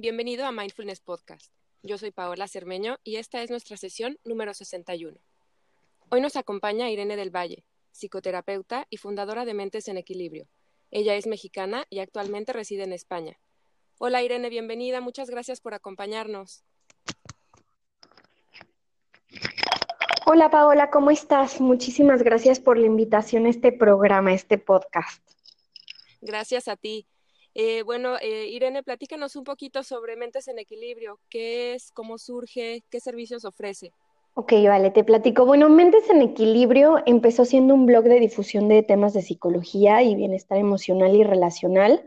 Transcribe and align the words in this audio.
Bienvenido 0.00 0.46
a 0.46 0.52
Mindfulness 0.52 1.00
Podcast. 1.00 1.52
Yo 1.82 1.98
soy 1.98 2.12
Paola 2.12 2.46
Cermeño 2.46 3.00
y 3.02 3.16
esta 3.16 3.42
es 3.42 3.50
nuestra 3.50 3.76
sesión 3.76 4.16
número 4.22 4.54
61. 4.54 5.18
Hoy 6.10 6.20
nos 6.20 6.36
acompaña 6.36 6.88
Irene 6.88 7.16
del 7.16 7.34
Valle, 7.34 7.64
psicoterapeuta 7.90 8.86
y 8.90 8.98
fundadora 8.98 9.44
de 9.44 9.54
Mentes 9.54 9.88
en 9.88 9.96
Equilibrio. 9.96 10.46
Ella 10.92 11.16
es 11.16 11.26
mexicana 11.26 11.84
y 11.90 11.98
actualmente 11.98 12.52
reside 12.52 12.84
en 12.84 12.92
España. 12.92 13.40
Hola 13.98 14.22
Irene, 14.22 14.50
bienvenida. 14.50 15.00
Muchas 15.00 15.30
gracias 15.30 15.60
por 15.60 15.74
acompañarnos. 15.74 16.62
Hola 20.26 20.48
Paola, 20.48 20.90
¿cómo 20.90 21.10
estás? 21.10 21.60
Muchísimas 21.60 22.22
gracias 22.22 22.60
por 22.60 22.78
la 22.78 22.86
invitación 22.86 23.46
a 23.46 23.50
este 23.50 23.72
programa, 23.72 24.30
a 24.30 24.34
este 24.34 24.58
podcast. 24.58 25.28
Gracias 26.20 26.68
a 26.68 26.76
ti. 26.76 27.08
Eh, 27.60 27.82
bueno, 27.82 28.14
eh, 28.22 28.46
Irene, 28.46 28.84
platícanos 28.84 29.34
un 29.34 29.42
poquito 29.42 29.82
sobre 29.82 30.14
Mentes 30.14 30.46
en 30.46 30.60
Equilibrio. 30.60 31.18
¿Qué 31.28 31.74
es? 31.74 31.90
¿Cómo 31.90 32.16
surge? 32.16 32.84
¿Qué 32.88 33.00
servicios 33.00 33.44
ofrece? 33.44 33.90
Ok, 34.34 34.52
vale, 34.64 34.92
te 34.92 35.02
platico. 35.02 35.44
Bueno, 35.44 35.68
Mentes 35.68 36.08
en 36.08 36.22
Equilibrio 36.22 37.02
empezó 37.04 37.44
siendo 37.44 37.74
un 37.74 37.84
blog 37.84 38.04
de 38.04 38.20
difusión 38.20 38.68
de 38.68 38.84
temas 38.84 39.12
de 39.12 39.22
psicología 39.22 40.04
y 40.04 40.14
bienestar 40.14 40.58
emocional 40.58 41.16
y 41.16 41.24
relacional. 41.24 42.04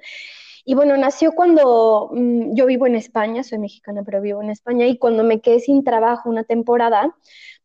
Y 0.64 0.73
bueno, 0.76 0.95
nació 0.95 1.34
cuando 1.34 2.11
mm, 2.14 2.56
yo 2.56 2.66
vivo 2.66 2.88
en 2.88 2.95
España, 2.95 3.44
soy 3.44 3.58
mexicana, 3.58 4.04
pero 4.06 4.22
vivo 4.22 4.42
en 4.42 4.52
España, 4.52 4.88
y 4.88 4.98
cuando 4.98 5.26
me 5.26 5.42
quedé 5.42 5.59
sin 5.59 5.83
trabajo 5.83 6.30
una 6.30 6.45
temporada, 6.45 7.14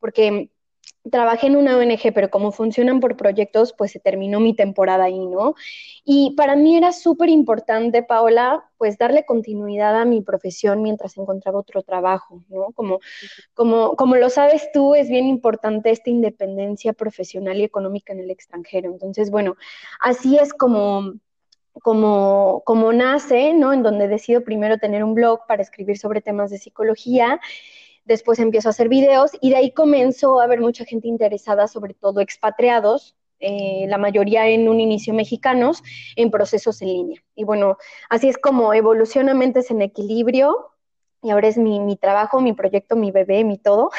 porque 0.01 0.51
trabajé 1.11 1.47
en 1.47 1.57
una 1.57 1.77
ONG, 1.77 2.13
pero 2.15 2.31
como 2.31 2.53
funcionan 2.53 3.01
por 3.01 3.17
proyectos, 3.17 3.75
pues 3.77 3.93
se 3.93 4.01
terminó 4.01 4.41
mi 4.41 4.55
temporada 4.55 5.05
ahí, 5.05 5.27
¿no? 5.27 5.55
Y 6.05 6.35
para 6.37 6.57
mí 6.57 6.77
era 6.77 6.93
súper 6.93 7.29
importante, 7.29 8.03
Paola, 8.03 8.65
pues 8.79 8.99
darle 8.99 9.25
continuidad 9.25 10.01
a 10.01 10.05
mi 10.05 10.23
profesión 10.23 10.83
mientras 10.83 11.17
encontraba 11.17 11.61
otro 11.61 11.83
trabajo, 11.83 12.43
¿no? 12.49 12.73
Como, 12.75 13.01
como, 13.55 13.97
como 13.97 14.17
lo 14.17 14.31
sabes 14.31 14.69
tú, 14.73 14.95
es 14.95 15.09
bien 15.09 15.27
importante 15.27 15.91
esta 15.91 16.11
independencia 16.11 16.93
profesional 16.93 17.59
y 17.59 17.65
económica 17.65 18.13
en 18.13 18.21
el 18.21 18.31
extranjero. 18.31 18.91
Entonces, 18.91 19.31
bueno, 19.31 19.57
así 20.01 20.39
es 20.39 20.53
como 20.53 21.15
como, 21.83 22.63
como 22.65 22.93
nace, 22.93 23.53
¿no? 23.53 23.73
En 23.73 23.83
donde 23.83 24.09
decido 24.09 24.43
primero 24.43 24.79
tener 24.79 25.05
un 25.05 25.15
blog 25.15 25.41
para 25.47 25.63
escribir 25.63 25.99
sobre 25.99 26.23
temas 26.23 26.51
de 26.51 26.59
psicología 26.59 27.39
después 28.07 28.39
empiezo 28.39 28.69
a 28.69 28.71
hacer 28.71 28.89
videos 28.89 29.33
y 29.41 29.51
de 29.51 29.57
ahí 29.57 29.73
comenzó 29.73 30.41
a 30.41 30.45
haber 30.45 30.61
mucha 30.61 30.85
gente 30.85 31.09
interesada, 31.09 31.69
sobre 31.69 31.95
todo 31.95 32.21
expatriados, 32.21 33.17
eh, 33.39 33.85
la 33.89 33.99
mayoría 33.99 34.49
en 34.49 34.69
un 34.69 34.81
inicio 34.81 35.13
mexicanos, 35.13 35.83
en 36.15 36.31
procesos 36.31 36.81
en 36.81 36.89
línea. 36.89 37.23
Y 37.35 37.45
bueno, 37.45 37.77
así 38.09 38.29
es 38.29 38.39
como 38.39 38.73
evoluciona 38.73 39.35
Mentes 39.35 39.71
en 39.71 39.83
Equilibrio. 39.83 40.71
Y 41.23 41.31
ahora 41.31 41.49
es 41.49 41.59
mi, 41.59 41.97
trabajo, 41.97 42.41
mi 42.41 42.53
proyecto, 42.53 42.95
mi 42.95 43.11
bebé, 43.11 43.43
mi 43.43 43.59
todo. 43.59 43.91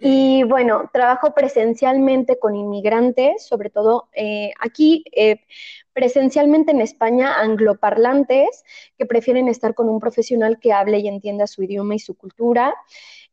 y 0.00 0.42
bueno, 0.44 0.88
trabajo 0.92 1.34
presencialmente 1.34 2.38
con 2.38 2.56
inmigrantes, 2.56 3.46
sobre 3.46 3.68
todo 3.68 4.08
eh, 4.14 4.52
aquí, 4.58 5.04
eh, 5.12 5.44
presencialmente 5.92 6.72
en 6.72 6.80
España, 6.80 7.40
angloparlantes 7.40 8.64
que 8.96 9.06
prefieren 9.06 9.48
estar 9.48 9.74
con 9.74 9.88
un 9.88 10.00
profesional 10.00 10.58
que 10.60 10.72
hable 10.72 10.98
y 10.98 11.08
entienda 11.08 11.46
su 11.46 11.62
idioma 11.62 11.94
y 11.94 11.98
su 11.98 12.14
cultura. 12.14 12.74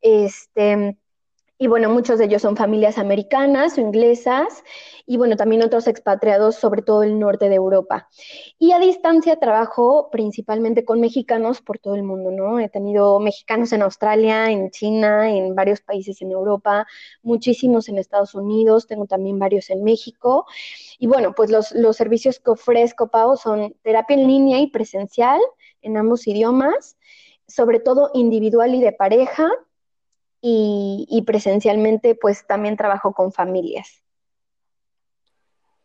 Este, 0.01 0.97
y 1.59 1.67
bueno, 1.67 1.89
muchos 1.89 2.19
de 2.19 2.25
ellos 2.25 2.43
son 2.43 2.55
familias 2.55 2.99
americanas 2.99 3.77
o 3.77 3.81
inglesas 3.81 4.63
y 5.07 5.17
bueno, 5.17 5.35
también 5.37 5.63
otros 5.63 5.87
expatriados, 5.87 6.55
sobre 6.55 6.81
todo 6.83 7.01
el 7.01 7.17
norte 7.17 7.49
de 7.49 7.55
Europa. 7.55 8.09
Y 8.59 8.73
a 8.73 8.79
distancia 8.79 9.39
trabajo 9.39 10.09
principalmente 10.11 10.85
con 10.85 10.99
mexicanos 10.99 11.61
por 11.61 11.79
todo 11.79 11.95
el 11.95 12.03
mundo, 12.03 12.29
¿no? 12.29 12.59
He 12.59 12.69
tenido 12.69 13.19
mexicanos 13.19 13.71
en 13.71 13.81
Australia, 13.81 14.51
en 14.51 14.69
China, 14.69 15.31
en 15.31 15.55
varios 15.55 15.81
países 15.81 16.21
en 16.21 16.31
Europa, 16.31 16.85
muchísimos 17.23 17.89
en 17.89 17.97
Estados 17.97 18.35
Unidos, 18.35 18.85
tengo 18.85 19.07
también 19.07 19.39
varios 19.39 19.69
en 19.69 19.83
México. 19.83 20.45
Y 20.99 21.07
bueno, 21.07 21.33
pues 21.33 21.49
los, 21.49 21.71
los 21.71 21.95
servicios 21.95 22.39
que 22.39 22.51
ofrezco, 22.51 23.07
Pau, 23.07 23.35
son 23.37 23.73
terapia 23.81 24.15
en 24.15 24.27
línea 24.27 24.59
y 24.59 24.67
presencial 24.67 25.39
en 25.81 25.97
ambos 25.97 26.27
idiomas, 26.27 26.97
sobre 27.47 27.79
todo 27.79 28.11
individual 28.13 28.75
y 28.75 28.81
de 28.81 28.91
pareja 28.91 29.49
y, 30.41 31.23
presencialmente 31.25 32.15
pues 32.15 32.45
también 32.47 32.77
trabajo 32.77 33.13
con 33.13 33.31
familias. 33.31 34.03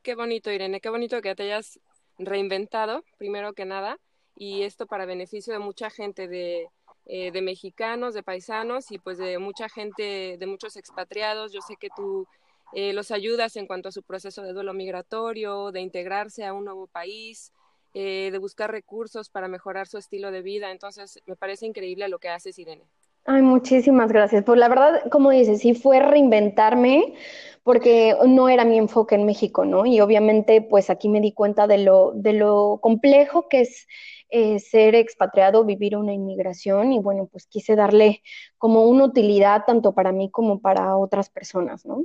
Qué 0.03 0.15
bonito, 0.15 0.51
Irene, 0.51 0.81
qué 0.81 0.89
bonito 0.89 1.21
que 1.23 1.35
te 1.35 1.45
hayas 1.45 1.81
reinventado, 2.19 3.05
primero 3.19 3.53
que 3.53 3.65
nada, 3.65 3.99
y 4.37 4.63
esto 4.63 4.87
para 4.87 5.07
beneficio 5.07 5.53
de 5.53 5.59
mucha 5.59 5.91
gente, 5.91 6.29
de, 6.29 6.69
eh, 7.07 7.31
de 7.31 7.43
mexicanos, 7.43 8.15
de 8.15 8.23
paisanos 8.23 8.91
y 8.91 8.99
pues 8.99 9.19
de 9.19 9.39
mucha 9.39 9.69
gente, 9.69 10.37
de 10.39 10.47
muchos 10.47 10.77
expatriados. 10.77 11.53
Yo 11.53 11.61
sé 11.61 11.77
que 11.77 11.89
tú 11.95 12.27
eh, 12.73 12.93
los 12.93 13.11
ayudas 13.11 13.57
en 13.57 13.67
cuanto 13.67 13.91
a 13.91 13.93
su 13.93 14.03
proceso 14.03 14.43
de 14.43 14.53
duelo 14.53 14.73
migratorio, 14.73 15.73
de 15.73 15.81
integrarse 15.81 16.45
a 16.45 16.55
un 16.55 16.65
nuevo 16.65 16.87
país, 16.87 17.53
eh, 17.93 18.31
de 18.33 18.39
buscar 18.39 18.71
recursos 18.71 19.29
para 19.29 19.49
mejorar 19.49 19.87
su 19.87 19.99
estilo 19.99 20.31
de 20.31 20.41
vida. 20.41 20.71
Entonces, 20.71 21.21
me 21.27 21.37
parece 21.37 21.67
increíble 21.67 22.09
lo 22.09 22.19
que 22.19 22.31
haces, 22.31 22.59
Irene. 22.59 22.85
Ay, 23.25 23.43
muchísimas 23.43 24.11
gracias. 24.11 24.45
Pues 24.45 24.59
la 24.59 24.69
verdad, 24.69 25.09
como 25.11 25.31
dices, 25.31 25.61
sí 25.61 25.75
fue 25.75 26.01
reinventarme 26.01 27.15
porque 27.63 28.17
no 28.27 28.49
era 28.49 28.65
mi 28.65 28.79
enfoque 28.79 29.15
en 29.15 29.25
México, 29.25 29.65
¿no? 29.65 29.87
Y 29.87 30.01
obviamente, 30.01 30.63
pues 30.63 30.91
aquí 30.91 31.09
me 31.09 31.21
di 31.21 31.33
cuenta 31.33 31.67
de 31.69 31.79
lo, 31.79 32.13
de 32.15 32.33
lo 32.33 32.79
complejo 32.83 33.49
que 33.49 33.61
es 33.61 33.87
eh, 34.31 34.59
ser 34.59 34.97
expatriado, 34.97 35.65
vivir 35.65 35.97
una 35.97 36.13
inmigración 36.13 36.93
y 36.93 36.99
bueno, 36.99 37.29
pues 37.31 37.47
quise 37.47 37.77
darle 37.77 38.23
como 38.59 38.89
una 38.89 39.05
utilidad 39.05 39.65
tanto 39.67 39.95
para 39.95 40.11
mí 40.11 40.31
como 40.31 40.61
para 40.61 40.97
otras 40.97 41.31
personas, 41.31 41.87
¿no? 41.87 42.05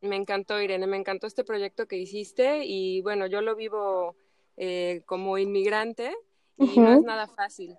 Me 0.00 0.16
encantó, 0.16 0.60
Irene, 0.60 0.86
me 0.86 0.96
encantó 0.96 1.26
este 1.26 1.44
proyecto 1.44 1.86
que 1.86 1.96
hiciste 1.96 2.64
y 2.64 3.00
bueno, 3.02 3.26
yo 3.26 3.40
lo 3.40 3.54
vivo 3.54 4.16
eh, 4.56 5.02
como 5.06 5.38
inmigrante 5.38 6.12
y 6.58 6.78
no 6.78 6.92
es 6.92 7.02
nada 7.02 7.26
fácil. 7.26 7.78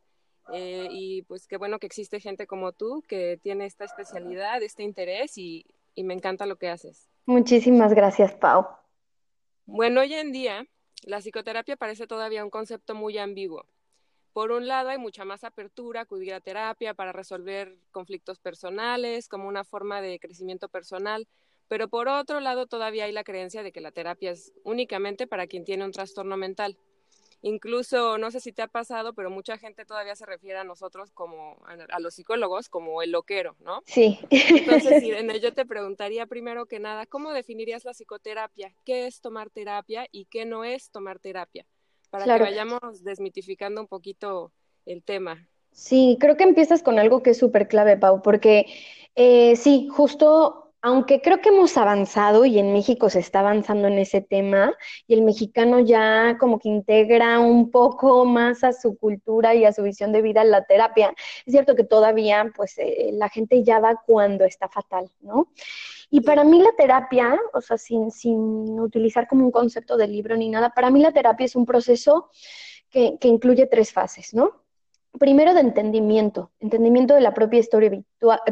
Eh, 0.54 0.88
y 0.92 1.24
pues 1.24 1.48
qué 1.48 1.58
bueno 1.58 1.80
que 1.80 1.88
existe 1.88 2.20
gente 2.20 2.46
como 2.46 2.72
tú 2.72 3.04
que 3.08 3.40
tiene 3.42 3.66
esta 3.66 3.86
especialidad, 3.86 4.62
este 4.62 4.84
interés 4.84 5.38
y, 5.38 5.66
y 5.96 6.04
me 6.04 6.14
encanta 6.14 6.46
lo 6.46 6.58
que 6.58 6.70
haces. 6.70 7.10
Muchísimas 7.26 7.94
gracias, 7.94 8.34
Pau. 8.34 8.68
Bueno, 9.66 10.02
hoy 10.02 10.14
en 10.14 10.32
día 10.32 10.68
la 11.04 11.22
psicoterapia 11.22 11.76
parece 11.76 12.08
todavía 12.08 12.44
un 12.44 12.50
concepto 12.50 12.96
muy 12.96 13.18
ambiguo. 13.18 13.66
Por 14.34 14.52
un 14.52 14.68
lado, 14.68 14.90
hay 14.90 14.98
mucha 14.98 15.24
más 15.24 15.44
apertura 15.44 16.02
a 16.02 16.04
acudir 16.04 16.34
a 16.34 16.42
terapia 16.42 16.94
para 16.94 17.14
resolver 17.14 17.78
conflictos 17.92 18.40
personales 18.40 19.30
como 19.30 19.48
una 19.48 19.64
forma 19.64 20.02
de 20.02 20.20
crecimiento 20.20 20.68
personal, 20.68 21.28
pero 21.68 21.88
por 21.88 22.10
otro 22.10 22.40
lado, 22.42 22.68
todavía 22.68 23.06
hay 23.06 23.12
la 23.12 23.24
creencia 23.24 23.64
de 23.64 23.72
que 23.72 23.82
la 23.82 23.92
terapia 23.92 24.32
es 24.32 24.54
únicamente 24.64 25.26
para 25.26 25.48
quien 25.48 25.64
tiene 25.64 25.86
un 25.86 25.92
trastorno 25.92 26.38
mental. 26.38 26.78
Incluso, 27.48 28.18
no 28.18 28.32
sé 28.32 28.40
si 28.40 28.52
te 28.54 28.64
ha 28.64 28.68
pasado, 28.68 29.14
pero 29.14 29.30
mucha 29.30 29.60
gente 29.60 29.86
todavía 29.86 30.16
se 30.16 30.26
refiere 30.26 30.58
a 30.58 30.64
nosotros 30.64 31.12
como, 31.12 31.64
a, 31.68 32.00
los 32.00 32.16
psicólogos, 32.16 32.70
como 32.70 33.04
el 33.04 33.12
loquero, 33.12 33.56
¿no? 33.60 33.84
Sí. 33.86 34.18
Entonces, 34.32 35.04
Irene, 35.04 35.40
yo 35.44 35.54
te 35.54 35.64
preguntaría 35.64 36.26
primero 36.26 36.66
que 36.66 36.80
nada, 36.80 37.06
¿cómo 37.06 37.34
definirías 37.34 37.86
la 37.86 37.94
psicoterapia? 37.94 38.74
¿Qué 38.84 39.06
es 39.06 39.22
tomar 39.22 39.52
terapia 39.52 40.08
y 40.12 40.26
qué 40.26 40.46
no 40.46 40.64
es 40.64 40.90
tomar 40.90 41.20
terapia? 41.20 41.68
Para 42.10 42.26
que 42.26 42.42
vayamos 42.46 43.04
desmitificando 43.04 43.80
un 43.80 43.88
poquito 43.88 44.52
el 44.88 45.04
tema. 45.04 45.48
Sí, 45.72 46.18
creo 46.20 46.38
que 46.38 46.46
empiezas 46.46 46.82
con 46.82 46.98
algo 46.98 47.22
que 47.22 47.30
es 47.30 47.38
súper 47.38 47.68
clave, 47.68 47.96
Pau, 47.96 48.24
porque 48.24 48.66
eh, 49.14 49.56
sí, 49.56 49.88
justo 49.92 50.65
aunque 50.86 51.20
creo 51.20 51.42
que 51.42 51.50
hemos 51.50 51.78
avanzado 51.78 52.46
y 52.46 52.60
en 52.60 52.72
México 52.72 53.10
se 53.10 53.18
está 53.18 53.40
avanzando 53.40 53.88
en 53.88 53.98
ese 53.98 54.22
tema 54.22 54.72
y 55.08 55.16
el 55.16 55.24
mexicano 55.24 55.80
ya 55.80 56.38
como 56.40 56.60
que 56.60 56.70
integra 56.70 57.40
un 57.40 57.72
poco 57.72 58.24
más 58.24 58.64
a 58.64 58.72
su 58.72 58.96
cultura 58.96 59.56
y 59.56 59.66
a 59.66 59.74
su 59.74 59.82
visión 59.82 60.12
de 60.12 60.22
vida 60.22 60.44
la 60.44 60.64
terapia. 60.64 61.12
Es 61.44 61.54
cierto 61.54 61.76
que 61.76 61.86
todavía 61.86 62.52
pues 62.56 62.78
eh, 62.78 63.10
la 63.14 63.30
gente 63.30 63.64
ya 63.64 63.80
va 63.80 64.00
cuando 64.06 64.46
está 64.46 64.70
fatal, 64.70 65.10
¿no? 65.22 65.48
Y 66.12 66.22
para 66.22 66.44
mí 66.44 66.62
la 66.62 66.74
terapia, 66.78 67.36
o 67.56 67.62
sea, 67.62 67.80
sin, 67.80 68.12
sin 68.12 68.80
utilizar 68.80 69.28
como 69.28 69.44
un 69.44 69.52
concepto 69.52 69.98
de 69.98 70.08
libro 70.08 70.38
ni 70.38 70.50
nada, 70.50 70.70
para 70.70 70.92
mí 70.92 71.02
la 71.02 71.14
terapia 71.14 71.46
es 71.46 71.56
un 71.56 71.66
proceso 71.66 72.30
que, 72.92 73.18
que 73.20 73.28
incluye 73.28 73.66
tres 73.66 73.92
fases, 73.92 74.36
¿no? 74.36 74.65
Primero 75.20 75.54
de 75.54 75.62
entendimiento, 75.62 76.52
entendimiento 76.60 77.14
de 77.14 77.22
la 77.22 77.34
propia 77.34 77.60
historia 77.60 77.92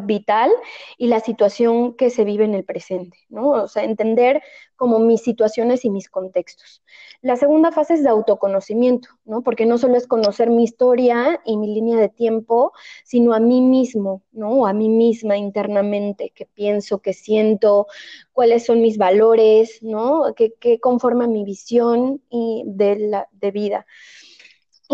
vital 0.02 0.52
y 0.98 1.08
la 1.08 1.20
situación 1.20 1.96
que 1.96 2.10
se 2.10 2.24
vive 2.24 2.46
en 2.46 2.54
el 2.54 2.64
presente, 2.64 3.18
¿no? 3.30 3.50
O 3.50 3.68
sea, 3.68 3.84
entender 3.84 4.42
como 4.76 5.00
mis 5.00 5.22
situaciones 5.22 5.86
y 5.86 5.90
mis 5.90 6.10
contextos. 6.10 6.84
La 7.22 7.38
segunda 7.38 7.72
fase 7.72 7.94
es 7.94 8.04
de 8.04 8.10
autoconocimiento, 8.10 9.10
¿no? 9.24 9.42
Porque 9.42 9.66
no 9.66 9.78
solo 9.78 9.96
es 9.96 10.08
conocer 10.08 10.50
mi 10.50 10.64
historia 10.64 11.40
y 11.46 11.58
mi 11.58 11.74
línea 11.74 11.98
de 11.98 12.10
tiempo, 12.10 12.74
sino 13.06 13.34
a 13.34 13.40
mí 13.40 13.62
mismo, 13.62 14.24
¿no? 14.32 14.50
O 14.50 14.68
a 14.68 14.74
mí 14.74 14.90
misma 14.90 15.38
internamente, 15.38 16.34
qué 16.36 16.46
pienso, 16.46 17.00
qué 17.00 17.14
siento, 17.14 17.88
cuáles 18.34 18.66
son 18.66 18.82
mis 18.82 18.98
valores, 18.98 19.82
¿no? 19.82 20.34
¿Qué, 20.36 20.80
conforma 20.80 21.28
mi 21.28 21.44
visión 21.44 22.22
y 22.30 22.64
de, 22.66 22.98
la, 22.98 23.28
de 23.32 23.52
vida. 23.52 23.86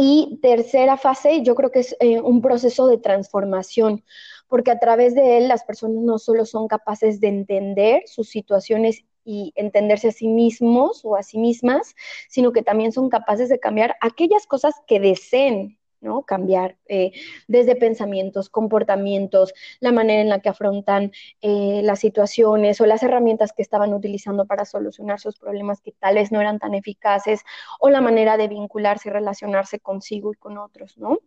Y 0.02 0.40
tercera 0.42 0.96
fase, 0.96 1.42
yo 1.44 1.56
creo 1.56 1.72
que 1.72 1.80
es 1.80 1.94
eh, 2.00 2.22
un 2.22 2.42
proceso 2.42 2.88
de 2.88 2.98
transformación, 2.98 4.06
porque 4.48 4.72
a 4.72 4.80
través 4.80 5.14
de 5.14 5.38
él 5.38 5.50
las 5.50 5.66
personas 5.66 5.98
no 6.02 6.18
solo 6.20 6.46
son 6.46 6.70
capaces 6.70 7.20
de 7.20 7.28
entender 7.28 8.04
sus 8.06 8.30
situaciones 8.30 9.04
y 9.26 9.52
entenderse 9.58 10.08
a 10.08 10.12
sí 10.14 10.30
mismos 10.30 11.04
o 11.04 11.18
a 11.18 11.24
sí 11.24 11.38
mismas, 11.38 11.96
sino 12.30 12.54
que 12.54 12.64
también 12.64 12.94
son 12.94 13.10
capaces 13.10 13.50
de 13.50 13.60
cambiar 13.60 13.98
aquellas 14.00 14.48
cosas 14.48 14.74
que 14.88 15.02
deseen 15.02 15.78
¿no? 16.02 16.24
Cambiar 16.24 16.78
eh, 16.88 17.12
desde 17.48 17.76
pensamientos, 17.76 18.50
comportamientos, 18.50 19.54
la 19.80 19.92
manera 19.92 20.22
en 20.22 20.30
la 20.30 20.40
que 20.40 20.50
afrontan 20.50 21.12
eh, 21.42 21.82
las 21.84 22.00
situaciones 22.00 22.80
o 22.82 22.86
las 22.86 23.04
herramientas 23.04 23.54
que 23.54 23.62
estaban 23.62 23.94
utilizando 23.94 24.46
para 24.46 24.66
solucionar 24.66 25.20
sus 25.20 25.38
problemas 25.38 25.82
que 25.82 25.92
tal 25.92 26.16
vez 26.16 26.32
no 26.32 26.42
eran 26.42 26.60
tan 26.60 26.74
eficaces 26.74 27.42
o 27.80 27.90
la 27.90 28.02
manera 28.02 28.38
de 28.38 28.48
vincularse 28.48 29.10
y 29.10 29.12
relacionarse 29.12 29.80
consigo 29.80 30.34
y 30.34 30.38
con 30.38 30.58
otros, 30.58 30.98
¿no? 30.98 31.20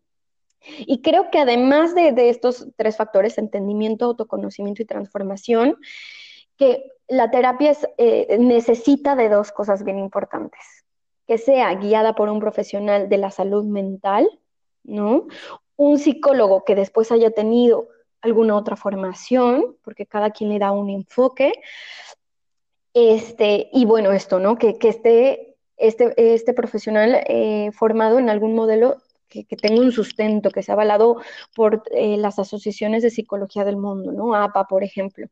Y 0.78 1.02
creo 1.02 1.30
que 1.30 1.38
además 1.38 1.94
de, 1.94 2.28
estos 2.28 2.68
tres 2.76 2.96
factores, 2.96 3.38
entendimiento, 3.38 4.04
autoconocimiento 4.04 4.82
y 4.82 4.86
transformación, 4.86 5.76
que 6.56 6.84
la 7.08 7.30
terapia 7.30 7.76
eh, 7.98 8.36
necesita 8.38 9.16
de 9.16 9.28
dos 9.28 9.50
cosas 9.50 9.84
bien 9.84 9.98
importantes, 9.98 10.84
que 11.26 11.38
sea 11.38 11.74
guiada 11.74 12.14
por 12.14 12.28
un 12.28 12.40
profesional 12.40 13.08
de 13.08 13.18
la 13.18 13.30
salud 13.30 13.64
mental, 13.64 14.28
¿no? 14.84 15.26
Un 15.76 15.98
psicólogo 15.98 16.64
que 16.64 16.74
después 16.74 17.12
haya 17.12 17.30
tenido 17.30 17.88
alguna 18.20 18.56
otra 18.56 18.76
formación, 18.76 19.76
porque 19.82 20.06
cada 20.06 20.30
quien 20.30 20.50
le 20.50 20.58
da 20.58 20.72
un 20.72 20.90
enfoque. 20.90 21.52
Este, 22.94 23.68
y 23.72 23.84
bueno, 23.84 24.12
esto, 24.12 24.38
¿no? 24.38 24.56
Que, 24.56 24.76
esté 24.82 25.56
este, 25.76 26.14
este 26.16 26.54
profesional 26.54 27.22
eh, 27.26 27.70
formado 27.72 28.18
en 28.18 28.30
algún 28.30 28.54
modelo 28.54 28.98
que, 29.28 29.44
tenga 29.56 29.80
un 29.80 29.92
sustento, 29.92 30.50
que 30.50 30.62
sea 30.62 30.74
avalado 30.74 31.16
por 31.54 31.82
eh, 31.90 32.16
las 32.18 32.38
asociaciones 32.38 33.02
de 33.02 33.10
psicología 33.10 33.64
del 33.64 33.76
mundo, 33.76 34.12
¿no? 34.12 34.34
APA, 34.34 34.66
por 34.66 34.84
ejemplo. 34.84 35.26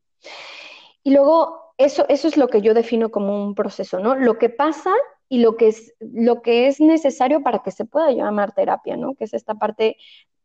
Y 1.03 1.11
luego, 1.11 1.73
eso, 1.77 2.05
eso 2.09 2.27
es 2.27 2.35
lo 2.35 2.47
que 2.47 2.61
yo 2.61 2.73
defino 2.73 3.11
como 3.11 3.43
un 3.43 3.55
proceso, 3.55 3.99
¿no? 3.99 4.15
Lo 4.15 4.37
que 4.37 4.49
pasa 4.49 4.93
y 5.31 5.37
lo 5.37 5.55
que 5.55 5.69
es, 5.69 5.93
lo 6.01 6.41
que 6.41 6.67
es 6.67 6.81
necesario 6.81 7.41
para 7.41 7.59
que 7.59 7.71
se 7.71 7.85
pueda 7.85 8.11
llamar 8.11 8.51
terapia, 8.53 8.97
¿no? 8.97 9.15
Que 9.15 9.23
es 9.23 9.33
esta 9.33 9.55
parte 9.55 9.95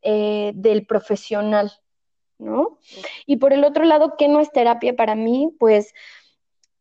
eh, 0.01 0.53
del 0.55 0.87
profesional, 0.87 1.73
¿no? 2.39 2.79
Y 3.27 3.39
por 3.39 3.53
el 3.53 3.65
otro 3.65 3.83
lado, 3.83 4.15
¿qué 4.17 4.29
no 4.29 4.39
es 4.39 4.53
terapia 4.53 4.95
para 4.95 5.17
mí? 5.17 5.53
Pues 5.59 5.93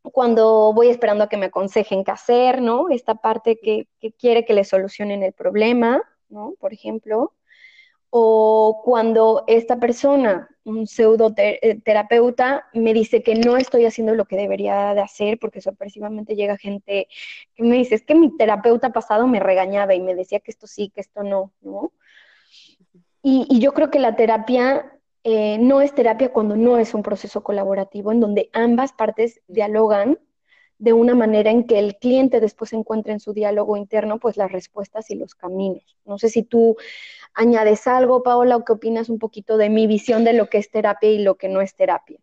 cuando 0.03 0.71
voy 0.71 0.89
esperando 0.89 1.23
a 1.23 1.29
que 1.29 1.37
me 1.37 1.47
aconsejen 1.47 2.03
qué 2.03 2.11
hacer, 2.11 2.61
¿no? 2.61 2.89
Esta 2.91 3.15
parte 3.15 3.57
que, 3.59 3.87
que 3.99 4.11
quiere 4.11 4.45
que 4.45 4.53
le 4.53 4.65
solucionen 4.65 5.23
el 5.23 5.33
problema, 5.33 6.03
¿no? 6.29 6.53
Por 6.59 6.73
ejemplo 6.73 7.33
o 8.17 8.81
cuando 8.81 9.43
esta 9.45 9.77
persona, 9.77 10.47
un 10.63 10.87
pseudoterapeuta, 10.87 12.65
me 12.73 12.93
dice 12.93 13.21
que 13.21 13.35
no 13.35 13.57
estoy 13.57 13.83
haciendo 13.83 14.15
lo 14.15 14.23
que 14.23 14.37
debería 14.37 14.93
de 14.93 15.01
hacer, 15.01 15.37
porque 15.37 15.59
sorpresivamente 15.59 16.37
llega 16.37 16.55
gente 16.55 17.09
que 17.55 17.63
me 17.63 17.75
dice, 17.75 17.95
es 17.95 18.03
que 18.05 18.15
mi 18.15 18.29
terapeuta 18.37 18.93
pasado 18.93 19.27
me 19.27 19.41
regañaba 19.41 19.95
y 19.95 19.99
me 19.99 20.15
decía 20.15 20.39
que 20.39 20.51
esto 20.51 20.65
sí, 20.65 20.93
que 20.95 21.01
esto 21.01 21.23
no, 21.23 21.51
¿no? 21.59 21.91
Y, 23.21 23.59
yo 23.59 23.73
creo 23.73 23.91
que 23.91 23.99
la 23.99 24.15
terapia 24.15 24.97
eh, 25.25 25.57
no 25.57 25.81
es 25.81 25.93
terapia 25.93 26.31
cuando 26.31 26.55
no 26.55 26.77
es 26.77 26.93
un 26.93 27.03
proceso 27.03 27.43
colaborativo, 27.43 28.13
en 28.13 28.21
donde 28.21 28.49
ambas 28.53 28.93
partes 28.93 29.41
dialogan 29.49 30.19
de 30.77 30.93
una 30.93 31.15
manera 31.15 31.51
en 31.51 31.65
que 31.65 31.79
el 31.79 31.97
cliente 31.97 32.39
después 32.39 32.71
encuentre 32.71 33.13
en 33.13 33.19
su 33.19 33.33
diálogo 33.33 33.75
interno 33.75 34.19
pues 34.19 34.37
las 34.37 34.53
respuestas 34.53 35.09
y 35.09 35.15
los 35.15 35.35
caminos. 35.35 35.97
No 36.05 36.17
sé 36.17 36.29
si 36.29 36.43
tú 36.43 36.77
añades 37.35 37.87
algo, 37.87 38.23
Paola, 38.23 38.57
o 38.57 38.65
qué 38.65 38.73
opinas 38.73 39.09
un 39.09 39.19
poquito 39.19 39.57
de 39.57 39.69
mi 39.69 39.87
visión 39.87 40.23
de 40.23 40.33
lo 40.33 40.49
que 40.49 40.57
es 40.57 40.71
terapia 40.71 41.11
y 41.11 41.19
lo 41.19 41.35
que 41.35 41.49
no 41.49 41.61
es 41.61 41.75
terapia. 41.75 42.19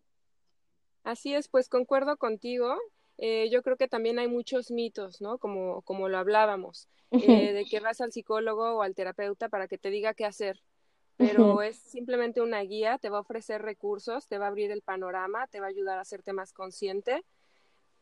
Así 1.03 1.33
es, 1.33 1.47
pues 1.47 1.69
concuerdo 1.69 2.17
contigo. 2.17 2.77
Eh, 3.17 3.49
yo 3.51 3.61
creo 3.61 3.77
que 3.77 3.87
también 3.87 4.19
hay 4.19 4.27
muchos 4.27 4.71
mitos, 4.71 5.21
¿no? 5.21 5.37
Como, 5.37 5.81
como 5.83 6.09
lo 6.09 6.17
hablábamos, 6.17 6.87
eh, 7.11 7.53
de 7.53 7.65
que 7.65 7.79
vas 7.79 8.01
al 8.01 8.11
psicólogo 8.11 8.77
o 8.77 8.81
al 8.81 8.95
terapeuta 8.95 9.49
para 9.49 9.67
que 9.67 9.77
te 9.77 9.89
diga 9.89 10.13
qué 10.13 10.25
hacer, 10.25 10.61
pero 11.15 11.61
es 11.61 11.77
simplemente 11.77 12.41
una 12.41 12.61
guía, 12.61 12.97
te 12.97 13.09
va 13.09 13.19
a 13.19 13.21
ofrecer 13.21 13.61
recursos, 13.61 14.27
te 14.27 14.39
va 14.39 14.45
a 14.45 14.47
abrir 14.49 14.71
el 14.71 14.81
panorama, 14.81 15.45
te 15.47 15.59
va 15.59 15.67
a 15.67 15.69
ayudar 15.69 15.99
a 15.99 16.01
hacerte 16.01 16.33
más 16.33 16.53
consciente 16.53 17.23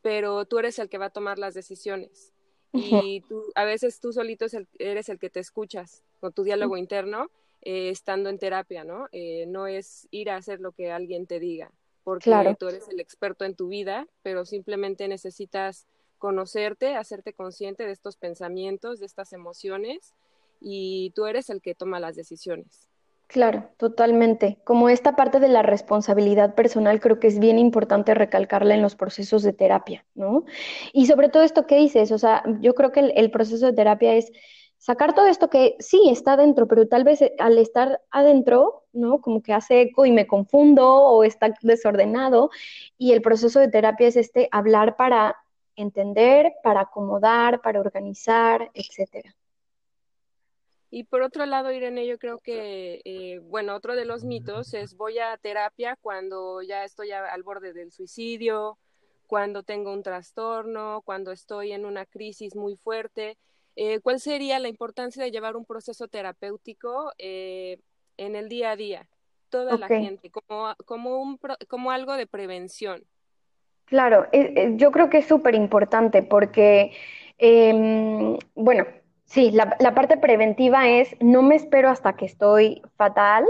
pero 0.01 0.45
tú 0.45 0.59
eres 0.59 0.79
el 0.79 0.89
que 0.89 0.97
va 0.97 1.07
a 1.07 1.11
tomar 1.11 1.39
las 1.39 1.53
decisiones. 1.53 2.33
Y 2.73 3.21
tú, 3.27 3.43
a 3.55 3.65
veces 3.65 3.99
tú 3.99 4.13
solito 4.13 4.45
eres 4.79 5.09
el 5.09 5.19
que 5.19 5.29
te 5.29 5.41
escuchas 5.41 6.03
con 6.21 6.31
tu 6.31 6.43
diálogo 6.43 6.77
interno, 6.77 7.29
eh, 7.61 7.89
estando 7.89 8.29
en 8.29 8.39
terapia, 8.39 8.85
¿no? 8.85 9.07
Eh, 9.11 9.45
no 9.47 9.67
es 9.67 10.07
ir 10.11 10.29
a 10.29 10.37
hacer 10.37 10.61
lo 10.61 10.71
que 10.71 10.91
alguien 10.91 11.27
te 11.27 11.39
diga, 11.39 11.71
porque 12.05 12.55
tú 12.57 12.69
eres 12.69 12.87
el 12.87 13.01
experto 13.01 13.43
en 13.43 13.55
tu 13.55 13.67
vida, 13.67 14.07
pero 14.23 14.45
simplemente 14.45 15.07
necesitas 15.09 15.87
conocerte, 16.17 16.95
hacerte 16.95 17.33
consciente 17.33 17.85
de 17.85 17.91
estos 17.91 18.15
pensamientos, 18.15 18.99
de 18.99 19.07
estas 19.07 19.33
emociones, 19.33 20.13
y 20.61 21.11
tú 21.15 21.25
eres 21.25 21.49
el 21.49 21.61
que 21.61 21.75
toma 21.75 21.99
las 21.99 22.15
decisiones. 22.15 22.87
Claro, 23.31 23.69
totalmente. 23.77 24.57
Como 24.65 24.89
esta 24.89 25.15
parte 25.15 25.39
de 25.39 25.47
la 25.47 25.61
responsabilidad 25.61 26.53
personal 26.53 26.99
creo 26.99 27.17
que 27.17 27.27
es 27.27 27.39
bien 27.39 27.59
importante 27.59 28.13
recalcarla 28.13 28.75
en 28.75 28.81
los 28.81 28.97
procesos 28.97 29.41
de 29.41 29.53
terapia, 29.53 30.05
¿no? 30.15 30.43
Y 30.91 31.05
sobre 31.05 31.29
todo 31.29 31.43
esto 31.43 31.65
que 31.65 31.77
dices, 31.77 32.11
o 32.11 32.17
sea, 32.17 32.43
yo 32.59 32.75
creo 32.75 32.91
que 32.91 32.99
el, 32.99 33.31
proceso 33.31 33.67
de 33.67 33.73
terapia 33.73 34.15
es 34.15 34.33
sacar 34.81 35.13
todo 35.13 35.27
esto 35.27 35.47
que 35.47 35.75
sí 35.77 36.09
está 36.09 36.33
adentro, 36.33 36.67
pero 36.67 36.87
tal 36.87 37.03
vez 37.03 37.21
eh, 37.21 37.35
al 37.37 37.59
estar 37.59 38.01
adentro, 38.09 38.85
¿no? 38.93 39.21
Como 39.21 39.43
que 39.43 39.53
hace 39.53 39.81
eco 39.81 40.07
y 40.07 40.11
me 40.11 40.25
confundo 40.25 40.87
o 40.87 41.23
está 41.23 41.53
desordenado. 41.61 42.49
Y 42.97 43.13
el 43.13 43.21
proceso 43.21 43.59
de 43.59 43.67
terapia 43.67 44.07
es 44.07 44.15
este 44.15 44.49
hablar 44.51 44.95
para 44.97 45.37
entender, 45.75 46.53
para 46.63 46.81
acomodar, 46.81 47.61
para 47.61 47.79
organizar, 47.79 48.71
etcétera. 48.73 49.35
Y 50.89 51.03
por 51.03 51.21
otro 51.21 51.45
lado, 51.45 51.71
Irene, 51.71 52.07
yo 52.07 52.17
creo 52.17 52.39
que, 52.39 53.01
eh, 53.05 53.39
bueno, 53.43 53.75
otro 53.75 53.95
de 53.95 54.05
los 54.05 54.23
mitos 54.23 54.73
es 54.73 54.97
voy 54.97 55.19
a 55.19 55.37
terapia 55.37 55.95
cuando 56.01 56.63
ya 56.63 56.83
estoy 56.83 57.11
al 57.11 57.43
borde 57.43 57.71
del 57.71 57.91
suicidio, 57.91 58.79
cuando 59.27 59.61
tengo 59.61 59.93
un 59.93 60.01
trastorno, 60.01 61.03
cuando 61.05 61.31
estoy 61.31 61.71
en 61.71 61.85
una 61.85 62.07
crisis 62.07 62.55
muy 62.55 62.75
fuerte. 62.75 63.37
Eh, 63.75 63.99
¿Cuál 64.01 64.19
sería 64.19 64.59
la 64.59 64.67
importancia 64.67 65.23
de 65.23 65.31
llevar 65.31 65.55
un 65.55 65.65
proceso 65.65 66.07
terapéutico 66.07 67.11
eh, 67.17 67.79
en 68.17 68.35
el 68.35 68.49
día 68.49 68.71
a 68.71 68.75
día? 68.75 69.07
Toda 69.49 69.77
la 69.77 69.87
gente, 69.87 70.29
como, 70.29 70.73
como, 70.85 71.21
un, 71.21 71.39
como 71.67 71.91
algo 71.91 72.13
de 72.13 72.25
prevención. 72.25 73.03
Claro, 73.85 74.27
yo 74.77 74.91
creo 74.91 75.09
que 75.09 75.17
es 75.17 75.27
súper 75.27 75.55
importante 75.55 76.23
porque, 76.23 76.93
em, 77.37 78.37
bueno, 78.55 78.85
Sí, 79.31 79.49
la, 79.51 79.95
parte 79.95 80.17
preventiva 80.17 80.89
es 80.89 81.15
no 81.21 81.41
me 81.41 81.55
espero 81.55 81.87
hasta 81.89 82.17
que 82.17 82.25
estoy 82.25 82.81
fatal 82.97 83.45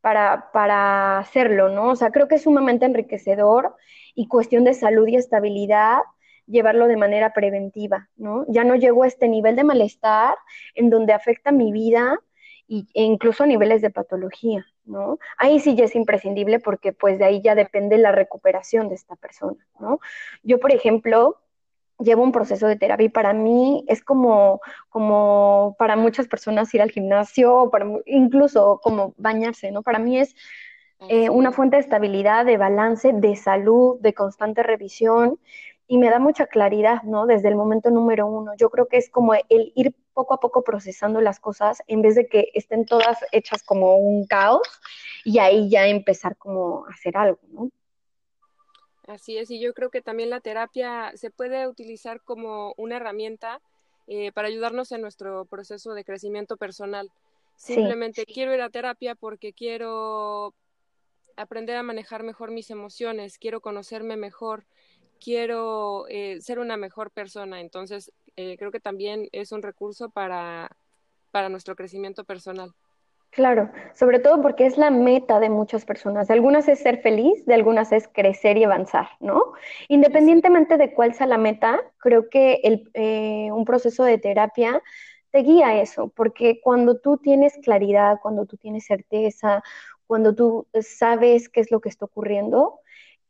para, 0.00 0.50
para 0.50 1.18
hacerlo, 1.18 1.68
¿no? 1.68 1.90
O 1.90 1.96
sea, 1.96 2.10
creo 2.10 2.26
que 2.26 2.36
es 2.36 2.42
sumamente 2.44 2.86
enriquecedor 2.86 3.76
y 4.14 4.28
cuestión 4.28 4.64
de 4.64 4.72
salud 4.72 5.06
y 5.08 5.16
estabilidad 5.16 5.98
llevarlo 6.46 6.86
de 6.88 6.96
manera 6.96 7.32
preventiva, 7.32 8.08
¿no? 8.16 8.44
Ya 8.48 8.64
no 8.64 8.74
llego 8.76 9.04
a 9.04 9.06
este 9.06 9.28
nivel 9.28 9.56
de 9.56 9.64
malestar 9.64 10.36
en 10.74 10.90
donde 10.90 11.12
afecta 11.12 11.52
mi 11.52 11.72
vida 11.72 12.18
e 12.68 13.02
incluso 13.02 13.42
a 13.42 13.46
niveles 13.46 13.82
de 13.82 13.90
patología, 13.90 14.64
¿no? 14.84 15.18
Ahí 15.38 15.58
sí 15.58 15.74
ya 15.74 15.84
es 15.84 15.96
imprescindible 15.96 16.60
porque 16.60 16.92
pues 16.92 17.18
de 17.18 17.24
ahí 17.24 17.42
ya 17.42 17.56
depende 17.56 17.98
la 17.98 18.12
recuperación 18.12 18.88
de 18.88 18.94
esta 18.94 19.16
persona, 19.16 19.66
¿no? 19.80 19.98
Yo, 20.44 20.60
por 20.60 20.72
ejemplo, 20.72 21.40
llevo 21.98 22.22
un 22.22 22.32
proceso 22.32 22.66
de 22.66 22.76
terapia 22.76 23.06
y 23.06 23.08
para 23.08 23.32
mí 23.32 23.84
es 23.88 24.02
como, 24.02 24.60
como 24.88 25.74
para 25.78 25.96
muchas 25.96 26.28
personas 26.28 26.72
ir 26.72 26.80
al 26.80 26.92
gimnasio, 26.92 27.70
para, 27.70 27.86
incluso 28.06 28.80
como 28.82 29.14
bañarse, 29.16 29.72
¿no? 29.72 29.82
Para 29.82 29.98
mí 29.98 30.18
es 30.18 30.34
eh, 31.08 31.30
una 31.30 31.50
fuente 31.50 31.76
de 31.76 31.82
estabilidad, 31.82 32.44
de 32.44 32.58
balance, 32.58 33.12
de 33.12 33.34
salud, 33.34 33.98
de 34.00 34.12
constante 34.12 34.62
revisión 34.62 35.38
y 35.90 35.98
me 35.98 36.08
da 36.08 36.20
mucha 36.20 36.46
claridad, 36.46 37.02
¿no? 37.02 37.26
Desde 37.26 37.48
el 37.48 37.56
momento 37.56 37.90
número 37.90 38.24
uno. 38.24 38.52
Yo 38.56 38.70
creo 38.70 38.86
que 38.86 38.96
es 38.96 39.10
como 39.10 39.34
el 39.34 39.72
ir 39.74 39.92
poco 40.14 40.34
a 40.34 40.38
poco 40.38 40.62
procesando 40.62 41.20
las 41.20 41.40
cosas 41.40 41.82
en 41.88 42.00
vez 42.00 42.14
de 42.14 42.28
que 42.28 42.52
estén 42.54 42.86
todas 42.86 43.18
hechas 43.32 43.64
como 43.64 43.96
un 43.96 44.24
caos 44.24 44.68
y 45.24 45.40
ahí 45.40 45.68
ya 45.68 45.88
empezar 45.88 46.36
como 46.36 46.86
a 46.86 46.90
hacer 46.90 47.16
algo, 47.16 47.40
¿no? 47.48 47.70
Así 49.08 49.36
es, 49.36 49.50
y 49.50 49.58
yo 49.58 49.74
creo 49.74 49.90
que 49.90 50.00
también 50.00 50.30
la 50.30 50.38
terapia 50.38 51.10
se 51.16 51.32
puede 51.32 51.66
utilizar 51.66 52.20
como 52.20 52.72
una 52.76 52.98
herramienta 52.98 53.60
eh, 54.06 54.30
para 54.30 54.46
ayudarnos 54.46 54.92
en 54.92 55.00
nuestro 55.00 55.44
proceso 55.46 55.92
de 55.94 56.04
crecimiento 56.04 56.56
personal. 56.56 57.10
Simplemente 57.56 58.26
quiero 58.26 58.54
ir 58.54 58.60
a 58.60 58.70
terapia 58.70 59.16
porque 59.16 59.52
quiero 59.52 60.54
aprender 61.34 61.76
a 61.76 61.82
manejar 61.82 62.22
mejor 62.22 62.52
mis 62.52 62.70
emociones, 62.70 63.38
quiero 63.38 63.60
conocerme 63.60 64.16
mejor, 64.16 64.66
quiero 65.20 66.06
eh, 66.08 66.40
ser 66.40 66.58
una 66.58 66.76
mejor 66.76 67.10
persona. 67.10 67.60
Entonces, 67.60 68.12
eh, 68.36 68.56
creo 68.58 68.70
que 68.70 68.80
también 68.80 69.28
es 69.32 69.52
un 69.52 69.62
recurso 69.62 70.10
para, 70.10 70.70
para 71.30 71.48
nuestro 71.48 71.76
crecimiento 71.76 72.24
personal. 72.24 72.72
Claro, 73.30 73.70
sobre 73.94 74.18
todo 74.18 74.42
porque 74.42 74.66
es 74.66 74.76
la 74.76 74.90
meta 74.90 75.38
de 75.38 75.50
muchas 75.50 75.84
personas. 75.84 76.26
De 76.26 76.34
algunas 76.34 76.66
es 76.66 76.80
ser 76.80 77.00
feliz, 77.00 77.46
de 77.46 77.54
algunas 77.54 77.92
es 77.92 78.08
crecer 78.08 78.56
y 78.56 78.64
avanzar, 78.64 79.08
¿no? 79.20 79.52
Independientemente 79.86 80.76
de 80.76 80.92
cuál 80.92 81.14
sea 81.14 81.28
la 81.28 81.38
meta, 81.38 81.80
creo 81.98 82.28
que 82.28 82.60
el, 82.64 82.90
eh, 82.94 83.52
un 83.52 83.64
proceso 83.64 84.02
de 84.02 84.18
terapia 84.18 84.82
te 85.30 85.42
guía 85.42 85.68
a 85.68 85.80
eso, 85.80 86.08
porque 86.08 86.60
cuando 86.60 86.98
tú 86.98 87.18
tienes 87.18 87.56
claridad, 87.62 88.18
cuando 88.20 88.46
tú 88.46 88.56
tienes 88.56 88.84
certeza, 88.86 89.62
cuando 90.08 90.34
tú 90.34 90.66
sabes 90.82 91.48
qué 91.48 91.60
es 91.60 91.70
lo 91.70 91.80
que 91.80 91.88
está 91.88 92.06
ocurriendo, 92.06 92.80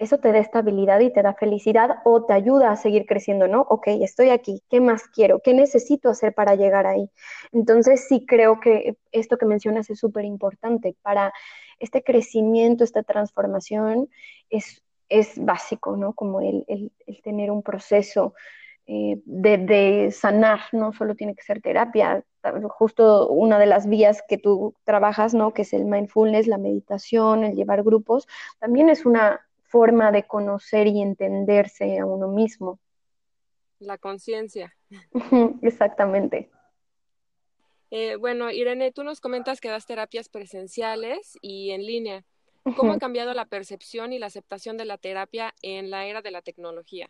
eso 0.00 0.16
te 0.18 0.32
da 0.32 0.38
estabilidad 0.38 1.00
y 1.00 1.12
te 1.12 1.22
da 1.22 1.34
felicidad 1.34 1.98
o 2.04 2.24
te 2.24 2.32
ayuda 2.32 2.72
a 2.72 2.76
seguir 2.76 3.04
creciendo, 3.04 3.48
¿no? 3.48 3.66
Ok, 3.68 3.88
estoy 3.88 4.30
aquí, 4.30 4.62
¿qué 4.70 4.80
más 4.80 5.06
quiero? 5.08 5.40
¿Qué 5.40 5.52
necesito 5.52 6.08
hacer 6.08 6.32
para 6.32 6.54
llegar 6.54 6.86
ahí? 6.86 7.10
Entonces 7.52 8.06
sí 8.08 8.24
creo 8.26 8.60
que 8.60 8.96
esto 9.12 9.36
que 9.36 9.44
mencionas 9.44 9.90
es 9.90 9.98
súper 9.98 10.24
importante. 10.24 10.96
Para 11.02 11.34
este 11.78 12.02
crecimiento, 12.02 12.82
esta 12.82 13.02
transformación 13.02 14.08
es, 14.48 14.82
es 15.10 15.34
básico, 15.44 15.98
¿no? 15.98 16.14
Como 16.14 16.40
el, 16.40 16.64
el, 16.66 17.22
tener 17.22 17.50
un 17.50 17.62
proceso 17.62 18.32
eh, 18.86 19.20
de, 19.26 19.58
de, 19.58 20.10
sanar, 20.12 20.60
no 20.72 20.94
solo 20.94 21.14
tiene 21.14 21.34
que 21.34 21.42
ser 21.42 21.60
terapia, 21.60 22.24
justo 22.70 23.28
una 23.28 23.58
de 23.58 23.66
las 23.66 23.86
vías 23.86 24.24
que 24.26 24.38
tú 24.38 24.74
trabajas, 24.84 25.34
¿no? 25.34 25.52
Que 25.52 25.62
es 25.62 25.74
el 25.74 25.84
mindfulness, 25.84 26.46
la 26.46 26.56
meditación, 26.56 27.44
el 27.44 27.54
llevar 27.54 27.82
grupos, 27.82 28.26
también 28.58 28.88
es 28.88 29.04
una 29.04 29.42
forma 29.70 30.12
de 30.12 30.24
conocer 30.26 30.86
y 30.86 31.00
entenderse 31.00 31.98
a 31.98 32.04
uno 32.04 32.28
mismo. 32.28 32.78
La 33.78 33.96
conciencia. 33.96 34.74
Exactamente. 35.62 36.50
Eh, 37.90 38.16
bueno, 38.16 38.50
Irene, 38.50 38.92
tú 38.92 39.02
nos 39.02 39.20
comentas 39.20 39.60
que 39.60 39.68
das 39.68 39.86
terapias 39.86 40.28
presenciales 40.28 41.38
y 41.40 41.70
en 41.70 41.86
línea. 41.86 42.24
¿Cómo 42.76 42.92
ha 42.92 42.98
cambiado 42.98 43.32
la 43.32 43.46
percepción 43.46 44.12
y 44.12 44.18
la 44.18 44.26
aceptación 44.26 44.76
de 44.76 44.84
la 44.84 44.98
terapia 44.98 45.54
en 45.62 45.90
la 45.90 46.04
era 46.06 46.20
de 46.20 46.30
la 46.30 46.42
tecnología? 46.42 47.08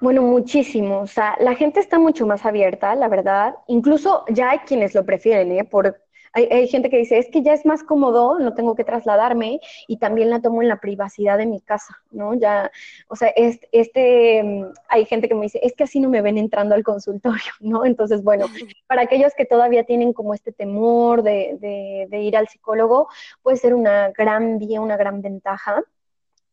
Bueno, 0.00 0.22
muchísimo. 0.22 1.00
O 1.00 1.06
sea, 1.06 1.36
la 1.40 1.54
gente 1.54 1.80
está 1.80 1.98
mucho 1.98 2.26
más 2.26 2.46
abierta, 2.46 2.94
la 2.94 3.08
verdad. 3.08 3.56
Incluso 3.66 4.24
ya 4.28 4.50
hay 4.50 4.58
quienes 4.60 4.94
lo 4.94 5.04
prefieren, 5.04 5.52
¿eh? 5.52 5.64
Por 5.64 6.00
hay, 6.32 6.68
gente 6.68 6.90
que 6.90 6.98
dice, 6.98 7.18
es 7.18 7.28
que 7.30 7.42
ya 7.42 7.52
es 7.52 7.64
más 7.66 7.82
cómodo, 7.82 8.38
no 8.38 8.54
tengo 8.54 8.74
que 8.74 8.84
trasladarme 8.84 9.60
y 9.86 9.98
también 9.98 10.30
la 10.30 10.40
tomo 10.40 10.62
en 10.62 10.68
la 10.68 10.80
privacidad 10.80 11.38
de 11.38 11.46
mi 11.46 11.60
casa, 11.60 11.96
¿no? 12.10 12.34
Ya, 12.34 12.70
o 13.08 13.16
sea, 13.16 13.28
este, 13.28 13.68
este, 13.72 14.66
hay 14.88 15.04
gente 15.04 15.28
que 15.28 15.34
me 15.34 15.42
dice, 15.42 15.60
es 15.62 15.74
que 15.74 15.84
así 15.84 16.00
no 16.00 16.08
me 16.08 16.22
ven 16.22 16.38
entrando 16.38 16.74
al 16.74 16.84
consultorio, 16.84 17.52
¿no? 17.60 17.84
Entonces, 17.84 18.22
bueno, 18.22 18.46
para 18.86 19.02
aquellos 19.02 19.34
que 19.34 19.44
todavía 19.44 19.84
tienen 19.84 20.12
como 20.12 20.34
este 20.34 20.52
temor 20.52 21.22
de, 21.22 21.56
de, 21.60 22.06
de 22.08 22.22
ir 22.22 22.36
al 22.36 22.48
psicólogo, 22.48 23.08
puede 23.42 23.56
ser 23.56 23.74
una 23.74 24.10
gran 24.10 24.58
vía, 24.58 24.80
una 24.80 24.96
gran 24.96 25.22
ventaja. 25.22 25.82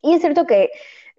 Y 0.01 0.13
es 0.13 0.21
cierto 0.21 0.45
que 0.45 0.69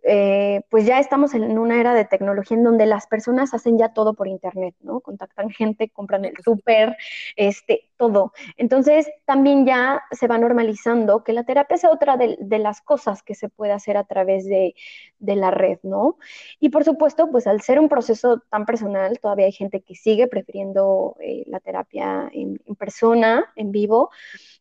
eh, 0.08 0.62
pues 0.70 0.86
ya 0.86 1.00
estamos 1.00 1.34
en 1.34 1.58
una 1.58 1.80
era 1.80 1.92
de 1.92 2.04
tecnología 2.04 2.56
en 2.56 2.62
donde 2.62 2.86
las 2.86 3.08
personas 3.08 3.52
hacen 3.54 3.76
ya 3.76 3.92
todo 3.92 4.14
por 4.14 4.28
internet, 4.28 4.76
¿no? 4.80 5.00
Contactan 5.00 5.50
gente, 5.50 5.88
compran 5.88 6.24
el 6.24 6.34
súper, 6.44 6.96
este, 7.34 7.90
todo. 7.96 8.32
Entonces, 8.56 9.10
también 9.24 9.66
ya 9.66 10.02
se 10.12 10.28
va 10.28 10.38
normalizando 10.38 11.24
que 11.24 11.32
la 11.32 11.44
terapia 11.44 11.76
sea 11.76 11.90
otra 11.90 12.16
de, 12.16 12.36
las 12.58 12.80
cosas 12.82 13.22
que 13.24 13.34
se 13.34 13.48
puede 13.48 13.72
hacer 13.72 13.96
a 13.96 14.04
través 14.04 14.46
de, 14.46 14.74
la 15.18 15.50
red, 15.50 15.78
¿no? 15.82 16.18
Y 16.60 16.68
por 16.68 16.84
supuesto, 16.84 17.30
pues 17.30 17.46
al 17.48 17.60
ser 17.60 17.80
un 17.80 17.88
proceso 17.88 18.42
tan 18.48 18.64
personal, 18.64 19.18
todavía 19.18 19.46
hay 19.46 19.52
gente 19.52 19.80
que 19.80 19.96
sigue 19.96 20.28
prefiriendo 20.28 21.16
eh, 21.20 21.42
la 21.46 21.58
terapia 21.58 22.30
en, 22.32 22.60
en 22.64 22.74
persona, 22.76 23.52
en 23.56 23.72
vivo. 23.72 24.10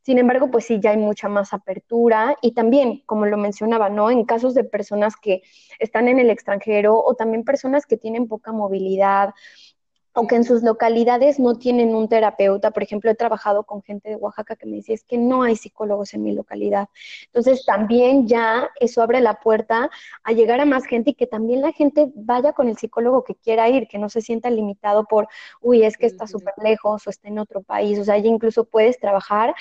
Sin 0.06 0.20
embargo, 0.20 0.52
pues 0.52 0.66
sí, 0.66 0.80
ya 0.80 0.92
hay 0.92 0.98
mucha 0.98 1.30
más 1.30 1.52
apertura 1.52 2.36
y 2.40 2.52
también, 2.52 3.02
como 3.08 3.26
lo 3.26 3.38
mencionaba, 3.38 3.90
¿no? 3.90 4.12
En 4.12 4.24
casos 4.24 4.54
de 4.54 4.64
personas 4.64 5.16
que 5.16 5.42
están 5.80 6.08
en 6.08 6.20
el 6.20 6.30
extranjero 6.30 6.96
o 7.04 7.16
también 7.16 7.44
personas 7.44 7.88
que 7.88 7.98
tienen 7.98 8.28
poca 8.28 8.52
movilidad 8.52 9.34
o 10.16 10.28
que 10.28 10.36
en 10.36 10.44
sus 10.46 10.64
localidades 10.64 11.40
no 11.40 11.56
tienen 11.58 11.94
un 11.96 12.08
terapeuta. 12.10 12.72
Por 12.72 12.84
ejemplo, 12.84 13.12
he 13.12 13.16
trabajado 13.16 13.64
con 13.64 13.84
gente 13.84 14.10
de 14.10 14.16
Oaxaca 14.16 14.56
que 14.56 14.66
me 14.66 14.78
dice, 14.78 14.94
es 14.94 15.04
que 15.04 15.18
no 15.18 15.44
hay 15.44 15.56
psicólogos 15.58 16.14
en 16.14 16.24
mi 16.24 16.34
localidad. 16.34 16.88
Entonces, 17.28 17.66
también 17.66 18.28
ya 18.28 18.70
eso 18.80 19.02
abre 19.02 19.22
la 19.22 19.36
puerta 19.42 19.90
a 20.24 20.32
llegar 20.32 20.60
a 20.62 20.66
más 20.66 20.86
gente 20.86 21.12
y 21.12 21.14
que 21.16 21.28
también 21.28 21.62
la 21.62 21.72
gente 21.74 22.12
vaya 22.16 22.54
con 22.54 22.70
el 22.70 22.78
psicólogo 22.78 23.24
que 23.24 23.36
quiera 23.36 23.70
ir, 23.70 23.88
que 23.88 23.98
no 23.98 24.10
se 24.10 24.22
sienta 24.22 24.50
limitado 24.50 25.06
por, 25.06 25.28
uy, 25.62 25.84
es 25.84 25.98
que 25.98 26.06
está 26.08 26.28
súper 26.28 26.54
lejos 26.64 27.06
o 27.08 27.10
está 27.10 27.28
en 27.28 27.40
otro 27.40 27.62
país. 27.62 28.00
O 28.00 28.04
sea, 28.06 28.18
ya 28.18 28.30
incluso 28.30 28.66
puedes 28.66 29.00
trabajar 29.00 29.54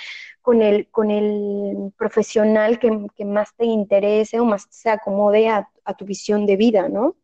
con 0.43 0.63
el, 0.63 0.89
con 0.91 1.11
el 1.11 1.93
profesional 1.97 2.79
que, 2.79 3.07
que 3.17 3.25
más 3.25 3.55
te 3.57 3.65
interese 3.67 4.41
o 4.41 4.45
más 4.45 4.67
se 4.71 4.91
acomode 4.91 5.49
a, 5.49 5.69
a 5.85 5.95
tu 5.95 6.05
visión 6.05 6.47
de 6.47 6.57
vida, 6.57 6.89
¿no? 6.89 7.17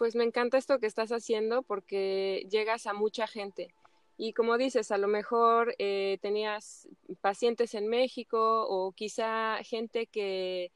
Pues 0.00 0.16
me 0.16 0.24
encanta 0.24 0.56
esto 0.56 0.78
que 0.78 0.86
estás 0.86 1.12
haciendo 1.12 1.62
porque 1.62 2.46
llegas 2.50 2.86
a 2.86 2.94
mucha 2.94 3.26
gente. 3.26 3.74
Y 4.16 4.32
como 4.32 4.56
dices, 4.56 4.92
a 4.92 4.96
lo 4.96 5.08
mejor 5.08 5.74
eh, 5.78 6.16
tenías 6.22 6.88
pacientes 7.20 7.74
en 7.74 7.86
México 7.86 8.66
o 8.66 8.92
quizá 8.92 9.58
gente 9.62 10.06
que, 10.06 10.72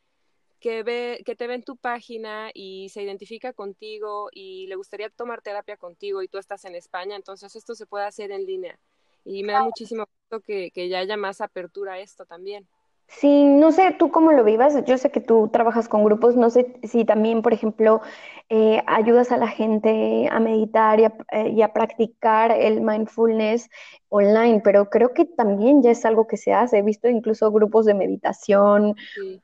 que, 0.60 0.82
ve, 0.82 1.22
que 1.24 1.34
te 1.36 1.46
ve 1.46 1.54
en 1.54 1.62
tu 1.62 1.78
página 1.78 2.50
y 2.52 2.90
se 2.90 3.02
identifica 3.02 3.54
contigo 3.54 4.28
y 4.30 4.66
le 4.66 4.76
gustaría 4.76 5.08
tomar 5.08 5.40
terapia 5.40 5.78
contigo 5.78 6.22
y 6.22 6.28
tú 6.28 6.36
estás 6.36 6.66
en 6.66 6.74
España, 6.74 7.16
entonces 7.16 7.56
esto 7.56 7.74
se 7.74 7.86
puede 7.86 8.04
hacer 8.04 8.30
en 8.30 8.44
línea. 8.44 8.78
Y 9.24 9.42
me 9.42 9.54
da 9.54 9.62
muchísimo 9.62 10.04
gusto 10.04 10.44
que, 10.44 10.70
que 10.70 10.90
ya 10.90 10.98
haya 10.98 11.16
más 11.16 11.40
apertura 11.40 11.94
a 11.94 12.00
esto 12.00 12.26
también. 12.26 12.68
Sí, 13.06 13.44
no 13.44 13.70
sé 13.70 13.94
tú 13.98 14.10
cómo 14.10 14.32
lo 14.32 14.44
vivas. 14.44 14.74
Yo 14.86 14.98
sé 14.98 15.10
que 15.10 15.20
tú 15.20 15.48
trabajas 15.52 15.88
con 15.88 16.04
grupos. 16.04 16.36
No 16.36 16.50
sé 16.50 16.74
si 16.82 17.04
también, 17.04 17.42
por 17.42 17.52
ejemplo, 17.52 18.00
eh, 18.48 18.82
ayudas 18.86 19.30
a 19.30 19.36
la 19.36 19.48
gente 19.48 20.28
a 20.30 20.40
meditar 20.40 21.00
eh, 21.00 21.48
y 21.50 21.62
a, 21.62 21.72
practicar 21.72 22.50
el 22.50 22.80
mindfulness 22.80 23.70
online, 24.08 24.60
pero 24.64 24.90
creo 24.90 25.12
que 25.12 25.24
también 25.26 25.82
ya 25.82 25.90
es 25.90 26.04
algo 26.04 26.26
que 26.26 26.36
se 26.36 26.52
hace. 26.52 26.78
He 26.78 26.82
visto 26.82 27.08
incluso 27.08 27.52
grupos 27.52 27.86
de 27.86 27.94
meditación 27.94 28.96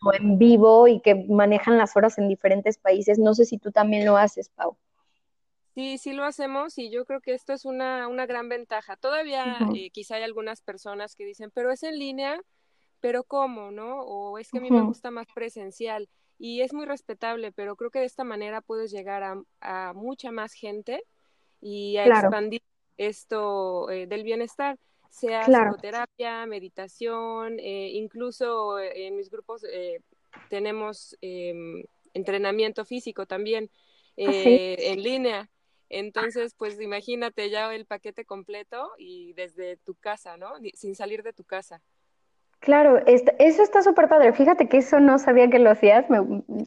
o 0.03 0.13
en 0.15 0.39
vivo 0.39 0.89
y 0.89 1.01
que 1.01 1.15
manejan 1.29 1.79
las 1.79 1.97
horas 1.97 2.19
en 2.19 2.29
diferentes 2.29 2.79
países. 2.79 3.19
No 3.19 3.35
sé 3.35 3.45
si 3.45 3.59
tú 3.59 3.71
también 3.73 4.05
lo 4.07 4.17
haces, 4.17 4.49
Pau. 4.49 4.77
Sí, 5.75 5.99
sí 5.99 6.13
lo 6.13 6.25
hacemos 6.25 6.77
y 6.79 6.91
yo 6.91 7.05
creo 7.05 7.21
que 7.21 7.33
esto 7.33 7.53
es 7.53 7.65
una, 7.65 8.09
una 8.09 8.27
gran 8.27 8.49
ventaja. 8.49 8.97
Todavía 8.97 9.59
eh, 9.75 9.91
quizá 9.91 10.17
hay 10.17 10.25
algunas 10.25 10.61
personas 10.63 11.15
que 11.15 11.25
dicen, 11.25 11.51
pero 11.55 11.71
es 11.71 11.85
en 11.85 11.99
línea 11.99 12.43
pero 13.01 13.25
¿cómo, 13.25 13.71
no? 13.71 14.01
O 14.03 14.39
es 14.39 14.51
que 14.51 14.59
a 14.59 14.61
mí 14.61 14.71
me 14.71 14.83
gusta 14.83 15.11
más 15.11 15.27
presencial 15.35 16.09
y 16.39 16.63
es 16.63 16.73
muy 16.73 16.87
respetable, 16.87 17.53
pero 17.53 17.77
creo 17.77 17.91
que 17.91 18.01
de 18.01 18.07
esta 18.07 18.25
manera 18.25 18.61
puedes 18.61 18.91
llegar 18.91 19.23
a, 19.61 19.93
mucha 19.95 20.31
más 20.31 20.53
gente 20.53 21.03
y 21.61 21.97
a 21.99 22.07
expandir 22.07 22.63
esto 22.97 23.91
eh, 23.91 24.07
del 24.07 24.25
bienestar, 24.25 24.79
sea 25.11 25.45
psicoterapia, 25.45 26.47
meditación, 26.47 27.59
eh, 27.59 27.91
incluso 27.95 28.79
eh, 28.79 29.07
en 29.07 29.17
mis 29.17 29.31
grupos 29.31 29.65
tenemos 30.49 31.17
em, 31.21 31.83
entrenamiento 32.15 32.85
físico 32.85 33.27
también 33.27 33.71
¿Ah, 34.19 34.31
en 34.33 35.03
línea. 35.03 35.51
Entonces, 35.89 36.55
pues 36.55 36.81
imagínate 36.81 37.51
ya 37.51 37.75
el 37.75 37.85
paquete 37.85 38.25
completo 38.25 38.93
y 38.97 39.33
desde 39.33 39.77
tu 39.79 39.95
casa, 39.95 40.37
¿no? 40.37 40.53
Sin 40.75 40.95
salir 40.95 41.23
de 41.23 41.33
tu 41.33 41.45
casa. 41.45 41.83
Claro, 42.61 43.01
eso 43.07 43.63
está 43.63 43.81
súper 43.81 44.07
padre. 44.11 44.35
Fíjate 44.35 44.69
que 44.69 44.77
eso 44.79 45.01
no 45.01 45.19
sabía 45.19 45.49
que 45.49 45.59
lo 45.59 45.71
hacías, 45.71 46.05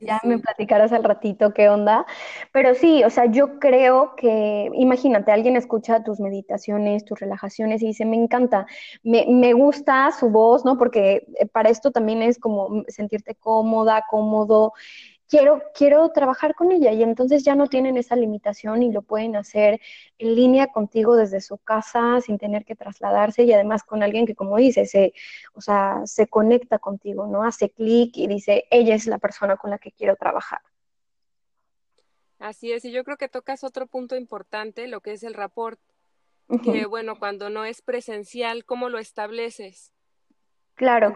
ya 0.02 0.20
me 0.24 0.40
platicarás 0.40 0.92
al 0.92 1.04
ratito 1.04 1.54
qué 1.54 1.70
onda. 1.70 2.08
Pero 2.52 2.74
sí, 2.74 3.04
o 3.04 3.12
sea, 3.12 3.26
yo 3.28 3.60
creo 3.60 4.16
que, 4.16 4.72
imagínate, 4.74 5.32
alguien 5.32 5.56
escucha 5.56 6.04
tus 6.04 6.20
meditaciones, 6.20 7.06
tus 7.06 7.20
relajaciones 7.20 7.84
y 7.84 7.88
dice, 7.88 8.06
me 8.06 8.16
encanta, 8.16 8.66
me, 9.04 9.28
me 9.30 9.54
gusta 9.54 10.12
su 10.20 10.32
voz, 10.32 10.66
¿no? 10.66 10.80
Porque 10.80 11.28
eh, 11.40 11.46
para 11.46 11.70
esto 11.70 11.92
también 11.92 12.24
es 12.24 12.40
como 12.40 12.84
sentirte 12.88 13.36
cómoda, 13.36 14.04
cómodo 14.10 14.74
quiero, 15.34 15.64
quiero 15.74 16.10
trabajar 16.10 16.54
con 16.54 16.72
ella 16.72 16.92
y 16.92 17.02
entonces 17.02 17.44
ya 17.44 17.56
no 17.56 17.66
tienen 17.66 17.98
esa 17.98 18.16
limitación 18.16 18.84
y 18.84 18.92
lo 18.92 19.02
pueden 19.02 19.36
hacer 19.36 19.82
en 20.20 20.36
línea 20.36 20.68
contigo 20.68 21.16
desde 21.16 21.42
su 21.42 21.58
casa 21.58 22.22
sin 22.22 22.38
tener 22.38 22.66
que 22.66 22.76
trasladarse 22.76 23.42
y 23.42 23.52
además 23.52 23.82
con 23.82 24.04
alguien 24.04 24.28
que 24.28 24.36
como 24.36 24.58
dice, 24.58 24.86
se, 24.86 25.12
o 25.56 25.62
sea, 25.62 26.04
se 26.06 26.28
conecta 26.28 26.78
contigo, 26.78 27.26
¿no? 27.26 27.44
Hace 27.44 27.72
clic 27.72 28.16
y 28.16 28.28
dice, 28.28 28.66
ella 28.70 28.94
es 28.94 29.08
la 29.08 29.18
persona 29.18 29.58
con 29.58 29.72
la 29.72 29.80
que 29.80 29.92
quiero 29.92 30.16
trabajar. 30.18 30.62
Así 32.38 32.72
es, 32.72 32.86
y 32.86 32.92
yo 32.92 33.04
creo 33.04 33.18
que 33.18 33.28
tocas 33.28 33.64
otro 33.64 33.88
punto 33.88 34.16
importante, 34.16 34.88
lo 34.88 35.02
que 35.02 35.14
es 35.14 35.24
el 35.24 35.34
rapport, 35.34 35.80
que 36.64 36.86
bueno, 36.86 37.18
cuando 37.18 37.50
no 37.50 37.66
es 37.66 37.82
presencial, 37.82 38.66
¿cómo 38.66 38.90
lo 38.90 39.00
estableces? 39.00 39.92
Claro. 40.76 41.16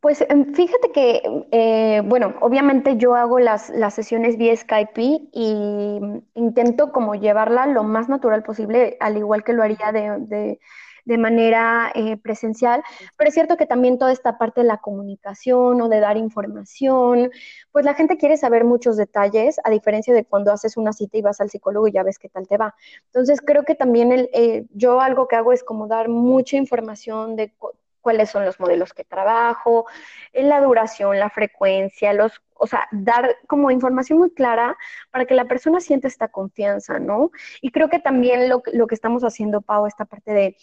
Pues 0.00 0.22
em, 0.30 0.54
fíjate 0.54 0.92
que, 0.92 1.22
eh, 1.52 2.00
bueno, 2.06 2.34
obviamente 2.40 2.96
yo 2.96 3.14
hago 3.14 3.38
las, 3.38 3.68
las 3.68 3.92
sesiones 3.94 4.38
vía 4.38 4.56
Skype 4.56 4.92
y 5.32 6.00
intento 6.34 6.90
como 6.90 7.14
llevarla 7.16 7.66
lo 7.66 7.82
más 7.84 8.08
natural 8.08 8.42
posible, 8.42 8.96
al 9.00 9.18
igual 9.18 9.44
que 9.44 9.52
lo 9.52 9.62
haría 9.62 9.92
de, 9.92 10.58
de, 11.04 11.18
manera 11.18 11.90
eh, 11.94 12.16
presencial, 12.16 12.82
pero 13.16 13.28
es 13.28 13.34
cierto 13.34 13.56
que 13.56 13.66
también 13.66 13.98
toda 13.98 14.12
esta 14.12 14.38
parte 14.38 14.60
de 14.62 14.68
la 14.68 14.78
comunicación 14.78 15.80
o 15.82 15.88
de 15.88 16.00
dar 16.00 16.16
información, 16.16 17.30
pues 17.72 17.84
la 17.84 17.94
gente 17.94 18.16
quiere 18.16 18.36
saber 18.36 18.64
muchos 18.64 18.96
detalles, 18.96 19.60
a 19.64 19.70
diferencia 19.70 20.14
de 20.14 20.24
cuando 20.24 20.52
haces 20.52 20.76
una 20.76 20.92
cita 20.92 21.18
y 21.18 21.22
vas 21.22 21.40
al 21.40 21.50
psicólogo 21.50 21.88
y 21.88 21.92
ya 21.92 22.04
ves 22.04 22.18
qué 22.18 22.28
tal 22.28 22.46
te 22.46 22.56
va. 22.56 22.74
Entonces 23.06 23.40
creo 23.44 23.64
que 23.64 23.74
también 23.74 24.12
el, 24.12 24.30
eh, 24.32 24.66
yo 24.70 25.00
algo 25.00 25.26
que 25.28 25.36
hago 25.36 25.52
es 25.52 25.64
como 25.64 25.88
dar 25.88 26.08
mucha 26.08 26.56
información 26.56 27.36
de 27.36 27.52
cuáles 28.00 28.30
son 28.30 28.44
los 28.44 28.58
modelos 28.60 28.92
que 28.92 29.04
trabajo, 29.04 29.86
la 30.32 30.60
duración, 30.60 31.18
la 31.18 31.30
frecuencia, 31.30 32.12
los, 32.12 32.40
o 32.54 32.66
sea, 32.66 32.88
dar 32.92 33.36
como 33.46 33.70
información 33.70 34.18
muy 34.18 34.30
clara 34.30 34.76
para 35.10 35.24
que 35.24 35.34
la 35.34 35.46
persona 35.46 35.80
sienta 35.80 36.08
esta 36.08 36.28
confianza, 36.28 36.98
¿no? 36.98 37.30
Y 37.60 37.70
creo 37.70 37.88
que 37.88 37.98
también 37.98 38.48
lo, 38.48 38.62
lo 38.72 38.86
que 38.86 38.94
estamos 38.94 39.22
haciendo, 39.22 39.60
Pau, 39.60 39.86
esta 39.86 40.04
parte 40.04 40.32
de 40.32 40.56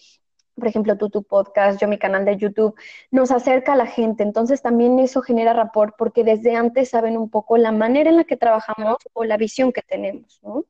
por 0.57 0.67
ejemplo, 0.67 0.97
tú 0.97 1.11
tu 1.11 1.21
podcast, 1.21 1.79
yo 1.79 1.87
mi 1.87 1.99
canal 1.99 2.25
de 2.25 2.35
YouTube, 2.35 2.73
nos 3.11 3.29
acerca 3.29 3.73
a 3.73 3.75
la 3.75 3.85
gente. 3.85 4.23
Entonces 4.23 4.63
también 4.63 4.97
eso 4.97 5.21
genera 5.21 5.53
rapport 5.53 5.95
porque 5.95 6.23
desde 6.23 6.55
antes 6.55 6.89
saben 6.89 7.15
un 7.15 7.29
poco 7.29 7.57
la 7.57 7.71
manera 7.71 8.09
en 8.09 8.17
la 8.17 8.23
que 8.23 8.37
trabajamos 8.37 8.97
o 9.13 9.23
la 9.23 9.37
visión 9.37 9.71
que 9.71 9.83
tenemos, 9.83 10.39
¿no? 10.41 10.65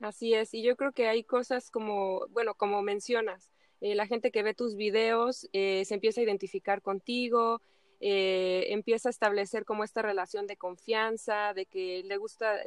Así 0.00 0.34
es, 0.34 0.52
y 0.52 0.62
yo 0.62 0.76
creo 0.76 0.92
que 0.92 1.08
hay 1.08 1.24
cosas 1.24 1.70
como, 1.70 2.26
bueno, 2.28 2.54
como 2.54 2.82
mencionas, 2.82 3.53
eh, 3.84 3.94
la 3.94 4.06
gente 4.06 4.30
que 4.30 4.42
ve 4.42 4.54
tus 4.54 4.76
videos 4.76 5.46
eh, 5.52 5.84
se 5.84 5.92
empieza 5.92 6.18
a 6.22 6.24
identificar 6.24 6.80
contigo, 6.80 7.60
eh, 8.00 8.68
empieza 8.70 9.10
a 9.10 9.10
establecer 9.10 9.66
como 9.66 9.84
esta 9.84 10.00
relación 10.00 10.46
de 10.46 10.56
confianza, 10.56 11.52
de 11.52 11.66
que 11.66 12.02
le, 12.02 12.16
gusta, 12.16 12.62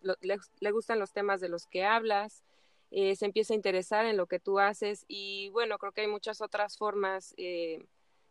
le, 0.00 0.70
gustan 0.70 0.98
los 0.98 1.12
temas 1.12 1.42
de 1.42 1.50
los 1.50 1.66
que 1.66 1.84
hablas, 1.84 2.42
se 2.90 3.24
empieza 3.26 3.52
a 3.52 3.56
interesar 3.56 4.06
en 4.06 4.16
lo 4.16 4.24
que 4.24 4.38
tú 4.38 4.58
haces 4.58 5.04
y 5.08 5.50
bueno, 5.50 5.76
creo 5.76 5.92
que 5.92 6.02
hay 6.02 6.08
muchas 6.08 6.40
otras 6.40 6.78
formas 6.78 7.34
de 7.36 7.86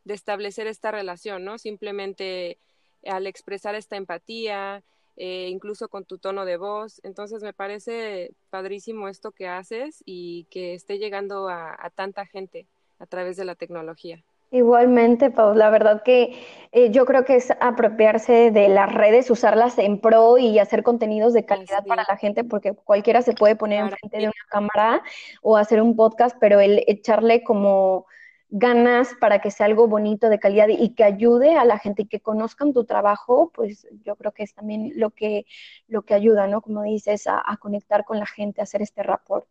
establecer 0.06 0.66
esta 0.66 0.90
relación, 0.90 1.46
¿no? 1.46 1.60
Simplemente 1.60 2.58
al 3.06 3.28
expresar 3.28 3.76
esta 3.76 3.98
empatía, 3.98 4.84
eh, 5.18 5.50
incluso 5.50 5.90
con 5.90 6.06
tu 6.06 6.18
tono 6.18 6.46
de 6.46 6.58
voz. 6.58 7.02
Entonces 7.04 7.44
me 7.44 7.54
parece 7.54 8.32
padrísimo 8.50 9.08
esto 9.08 9.32
que 9.32 9.48
haces 9.48 10.02
y 10.06 10.46
que 10.50 10.74
esté 10.74 10.98
llegando 10.98 11.50
a, 11.50 11.92
tanta 11.96 12.26
gente 12.26 12.68
a 13.00 13.06
través 13.06 13.38
de 13.38 13.46
la 13.46 13.56
tecnología. 13.56 14.24
Igualmente, 14.54 15.32
Pau, 15.32 15.56
la 15.56 15.70
verdad 15.70 16.04
que 16.04 16.44
eh, 16.74 16.92
yo 16.92 17.06
creo 17.06 17.24
que 17.24 17.36
es 17.36 17.54
apropiarse 17.62 18.52
de 18.52 18.68
las 18.68 18.94
redes, 18.94 19.32
usarlas 19.32 19.78
en 19.78 20.00
pro 20.00 20.38
y 20.38 20.60
hacer 20.60 20.84
contenidos 20.84 21.34
de 21.34 21.46
calidad 21.46 21.86
para 21.86 22.04
la 22.06 22.18
gente, 22.18 22.44
porque 22.44 22.74
cualquiera 22.74 23.22
se 23.22 23.34
puede 23.34 23.56
poner 23.56 23.80
enfrente 23.80 24.18
de 24.18 24.26
una 24.26 24.34
cámara 24.50 25.04
o 25.42 25.56
hacer 25.56 25.82
un 25.82 25.96
podcast, 25.96 26.36
pero 26.42 26.60
el 26.60 26.84
echarle 26.88 27.44
como 27.44 28.08
ganas 28.52 29.16
para 29.16 29.40
que 29.40 29.50
sea 29.50 29.66
algo 29.66 29.88
bonito, 29.88 30.30
de 30.30 30.38
calidad 30.38 30.68
y 30.68 30.94
que 30.94 31.06
ayude 31.06 31.56
a 31.56 31.64
la 31.64 31.80
gente 31.80 32.04
y 32.04 32.08
que 32.08 32.20
conozcan 32.20 32.74
tu 32.74 32.84
trabajo, 32.84 33.50
pues 33.56 33.88
yo 34.04 34.18
creo 34.18 34.34
que 34.34 34.44
es 34.44 34.54
también 34.54 34.92
lo 34.96 35.12
que, 35.12 35.46
lo 35.88 36.04
que 36.04 36.14
ayuda, 36.14 36.48
¿no? 36.48 36.62
Como 36.62 36.84
dices, 36.84 37.28
a, 37.28 37.58
conectar 37.62 38.04
con 38.04 38.20
la 38.20 38.26
gente, 38.26 38.60
a 38.60 38.66
hacer 38.66 38.82
este 38.82 39.04
rapport. 39.04 39.48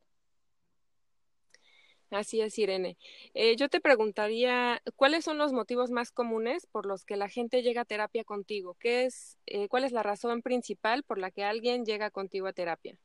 Así 2.10 2.40
es, 2.40 2.58
Irene. 2.58 2.98
Eh, 3.34 3.56
yo 3.56 3.68
te 3.68 3.80
preguntaría, 3.80 4.82
¿cuáles 4.96 5.24
son 5.24 5.38
los 5.38 5.52
motivos 5.52 5.90
más 5.90 6.10
comunes 6.10 6.66
por 6.66 6.84
los 6.84 7.04
que 7.04 7.16
la 7.16 7.28
gente 7.28 7.62
llega 7.62 7.82
a 7.82 7.84
terapia 7.84 8.24
contigo? 8.24 8.76
¿Qué 8.80 9.04
es, 9.04 9.38
eh, 9.46 9.68
¿Cuál 9.68 9.84
es 9.84 9.92
la 9.92 10.02
razón 10.02 10.42
principal 10.42 11.04
por 11.04 11.18
la 11.18 11.30
que 11.30 11.44
alguien 11.44 11.86
llega 11.86 12.10
contigo 12.10 12.48
a 12.48 12.52
terapia? 12.52 12.98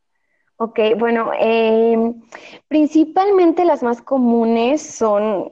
Ok, 0.57 0.79
bueno, 0.97 1.31
em, 1.37 2.21
principalmente 2.69 3.65
las 3.65 3.83
más 3.83 4.01
comunes 4.01 4.81
son, 4.81 5.49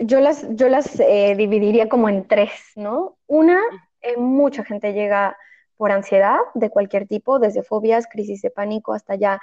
yo, 0.00 0.20
las, 0.20 0.46
yo 0.54 0.68
las 0.68 1.00
eh, 1.00 1.34
dividiría 1.36 1.88
como 1.88 2.10
en 2.10 2.28
tres, 2.28 2.50
¿no? 2.76 3.16
Una, 3.26 3.58
eh, 4.02 4.18
mucha 4.18 4.62
gente 4.62 4.92
llega 4.92 5.34
por 5.78 5.92
ansiedad 5.92 6.36
de 6.54 6.68
cualquier 6.68 7.06
tipo, 7.08 7.38
desde 7.38 7.62
fobias, 7.62 8.06
crisis 8.06 8.42
de 8.42 8.50
pánico, 8.50 8.92
hasta 8.92 9.14
ya 9.14 9.40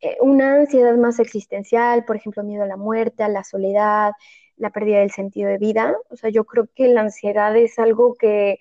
eh, 0.00 0.18
una 0.20 0.56
ansiedad 0.56 0.94
más 0.96 1.20
existencial, 1.20 2.04
por 2.04 2.16
ejemplo, 2.16 2.42
miedo 2.42 2.64
a 2.64 2.66
la 2.66 2.76
muerte, 2.76 3.22
a 3.22 3.28
la 3.28 3.44
soledad, 3.44 4.12
la 4.56 4.70
pérdida 4.70 4.98
del 4.98 5.10
sentido 5.10 5.48
de 5.48 5.58
vida. 5.58 5.96
O 6.10 6.16
sea, 6.16 6.28
yo 6.28 6.44
creo 6.44 6.68
que 6.74 6.88
la 6.88 7.00
ansiedad 7.00 7.56
es 7.56 7.78
algo 7.78 8.14
que, 8.14 8.58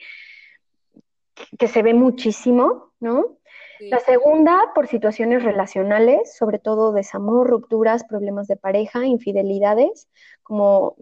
que 1.60 1.68
se 1.68 1.84
ve 1.84 1.94
muchísimo, 1.94 2.94
¿no? 3.02 3.38
La 3.90 4.00
segunda, 4.00 4.72
por 4.76 4.88
situaciones 4.88 5.44
relacionales, 5.44 6.36
sobre 6.36 6.60
todo 6.60 6.94
desamor, 6.94 7.50
rupturas, 7.50 8.04
problemas 8.04 8.48
de 8.48 8.56
pareja, 8.56 9.06
infidelidades, 9.06 10.08
como 10.44 10.96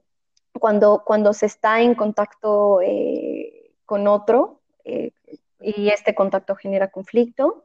cuando, 0.59 1.03
cuando 1.05 1.33
se 1.33 1.45
está 1.45 1.81
en 1.81 1.95
contacto 1.95 2.81
eh, 2.81 3.71
con 3.85 4.07
otro 4.07 4.61
eh, 4.83 5.11
y 5.59 5.89
este 5.89 6.15
contacto 6.15 6.55
genera 6.55 6.89
conflicto. 6.89 7.63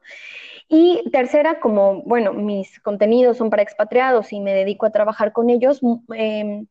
Y 0.68 1.08
tercera, 1.10 1.60
como, 1.60 2.02
bueno, 2.02 2.32
mis 2.32 2.80
contenidos 2.80 3.36
son 3.36 3.50
para 3.50 3.62
expatriados 3.62 4.32
y 4.32 4.40
me 4.40 4.52
dedico 4.52 4.86
a 4.86 4.90
trabajar 4.90 5.32
con 5.32 5.50
ellos, 5.50 5.80
eh, 6.14 6.64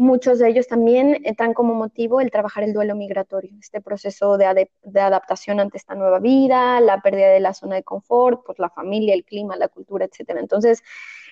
Muchos 0.00 0.38
de 0.38 0.48
ellos 0.48 0.66
también 0.66 1.22
traen 1.36 1.52
como 1.52 1.74
motivo 1.74 2.22
el 2.22 2.30
trabajar 2.30 2.64
el 2.64 2.72
duelo 2.72 2.96
migratorio, 2.96 3.50
este 3.60 3.82
proceso 3.82 4.38
de, 4.38 4.70
adaptación 4.94 5.60
ante 5.60 5.76
esta 5.76 5.94
nueva 5.94 6.20
vida, 6.20 6.80
la 6.80 7.02
pérdida 7.02 7.28
de 7.28 7.40
la 7.40 7.52
zona 7.52 7.74
de 7.74 7.82
confort, 7.82 8.40
pues 8.46 8.58
la 8.58 8.70
familia, 8.70 9.12
el 9.12 9.26
clima, 9.26 9.56
la 9.56 9.68
cultura, 9.68 10.06
etcétera. 10.06 10.40
Entonces, 10.40 10.82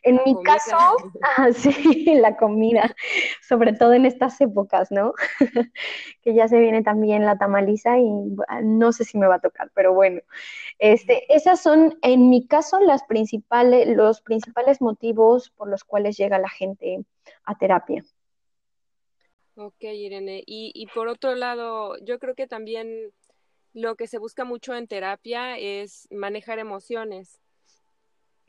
en 0.02 0.20
mi 0.22 0.37
caso, 0.42 0.76
ah, 1.38 1.48
sí, 1.50 2.14
la 2.16 2.37
comida, 2.37 2.94
sobre 3.40 3.72
todo 3.72 3.94
en 3.94 4.04
estas 4.04 4.38
épocas, 4.42 4.90
¿no? 4.90 5.14
que 6.22 6.35
ya 6.35 6.46
se 6.46 6.61
viene 6.61 6.83
también 6.83 7.24
la 7.24 7.38
tamaliza 7.38 7.96
y 7.96 8.11
no 8.64 8.92
sé 8.92 9.04
si 9.04 9.16
me 9.16 9.28
va 9.28 9.37
a 9.37 9.40
tocar, 9.40 9.70
pero 9.72 9.94
bueno, 9.94 10.20
este, 10.78 11.24
esas 11.35 11.62
son, 11.62 11.96
en 12.02 12.28
mi 12.28 12.46
caso, 12.46 12.81
las 12.81 13.02
principales, 13.04 13.88
los 13.88 14.20
principales 14.20 14.83
motivos 14.83 15.48
por 15.57 15.70
los 15.70 15.85
cuales 15.85 16.18
llega 16.18 16.38
la 16.38 16.50
gente 16.50 17.02
a 17.46 17.57
terapia. 17.57 18.04
Ok, 19.60 19.82
Irene. 19.82 20.44
Y, 20.46 20.70
y 20.72 20.86
por 20.86 21.08
otro 21.08 21.34
lado, 21.34 21.98
yo 22.04 22.20
creo 22.20 22.36
que 22.36 22.46
también 22.46 23.12
lo 23.74 23.96
que 23.96 24.06
se 24.06 24.18
busca 24.18 24.44
mucho 24.44 24.72
en 24.74 24.86
terapia 24.86 25.58
es 25.58 26.06
manejar 26.12 26.60
emociones. 26.60 27.40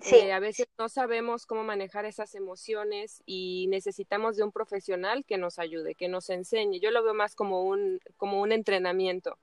Sí. 0.01 0.15
Eh, 0.15 0.31
a 0.31 0.39
veces 0.39 0.67
no 0.77 0.87
sabemos 0.87 1.47
cómo 1.47 1.63
manejar 1.63 2.05
esas 2.05 2.35
emociones 2.35 3.23
y 3.25 3.65
necesitamos 3.69 4.37
de 4.37 4.43
un 4.43 4.51
profesional 4.51 5.25
que 5.25 5.39
nos 5.39 5.57
ayude, 5.57 5.95
que 5.95 6.07
nos 6.09 6.29
enseñe. 6.29 6.79
Yo 6.79 6.91
lo 6.91 7.03
veo 7.03 7.15
más 7.15 7.35
como 7.35 7.63
un, 7.63 7.99
como 8.15 8.39
un 8.41 8.51
entrenamiento. 8.51 9.37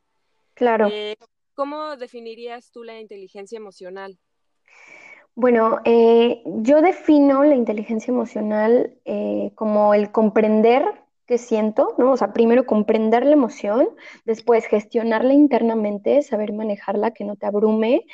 Claro. 0.54 0.88
Eh, 0.90 1.16
¿Cómo 1.54 1.96
definirías 1.96 2.70
tú 2.70 2.84
la 2.84 3.00
inteligencia 3.00 3.56
emocional? 3.56 4.16
Bueno, 5.34 5.80
eh, 5.84 6.42
yo 6.44 6.80
defino 6.80 7.42
la 7.42 7.56
inteligencia 7.56 8.12
emocional 8.12 8.96
como 9.54 9.94
el 9.94 10.10
comprender 10.12 11.05
que 11.26 11.38
siento, 11.38 11.94
¿no? 11.98 12.12
O 12.12 12.16
sea, 12.16 12.32
primero 12.32 12.66
comprender 12.66 13.24
la 13.24 13.32
emoción, 13.32 13.88
después 14.24 14.66
gestionarla 14.66 15.32
internamente, 15.32 16.22
saber 16.22 16.52
manejarla, 16.52 17.10
que 17.10 17.24
no 17.24 17.36
te 17.36 17.46
abrume. 17.46 18.04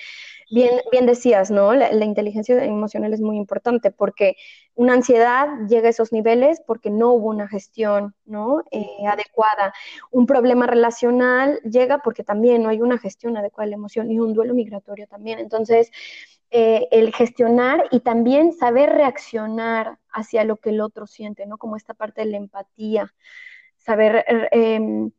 Bien, 0.51 0.81
bien 0.91 1.07
decías, 1.07 1.51
¿no? 1.51 1.75
La, 1.75 2.05
inteligencia 2.05 2.63
emocional 2.63 3.15
es 3.15 3.23
muy 3.23 3.37
importante 3.39 3.91
porque 3.91 4.37
una 4.75 4.93
ansiedad 4.93 5.49
llega 5.67 5.87
a 5.87 5.91
esos 5.91 6.13
niveles 6.13 6.61
porque 6.67 6.91
no 6.91 7.13
hubo 7.13 7.29
una 7.31 7.49
gestión, 7.49 8.15
¿no? 8.27 8.63
Eh, 8.71 9.07
adecuada. 9.09 9.73
Un 10.11 10.27
problema 10.27 10.67
relacional 10.67 11.59
llega 11.65 11.99
porque 11.99 12.23
también 12.23 12.63
no 12.63 12.69
hay 12.69 12.83
una 12.83 12.99
gestión 12.99 13.37
adecuada 13.39 13.67
de 13.67 13.71
la 13.71 13.77
emoción 13.77 14.11
y 14.11 14.19
un 14.19 14.35
duelo 14.35 14.53
migratorio 14.53 15.07
también. 15.07 15.39
Entonces, 15.39 15.91
eh, 16.55 16.87
el 16.91 17.15
gestionar 17.15 17.87
y 17.91 18.01
también 18.01 18.53
saber 18.53 18.91
reaccionar 18.91 19.99
hacia 20.11 20.45
lo 20.45 20.59
que 20.59 20.69
el 20.69 20.83
otro 20.83 21.07
siente, 21.07 21.47
¿no? 21.47 21.57
Como 21.57 21.77
esta 21.77 21.95
parte 21.95 22.21
de 22.21 22.27
la 22.27 22.37
empatía, 22.37 23.15
saber 23.79 24.23
em, 24.53 25.11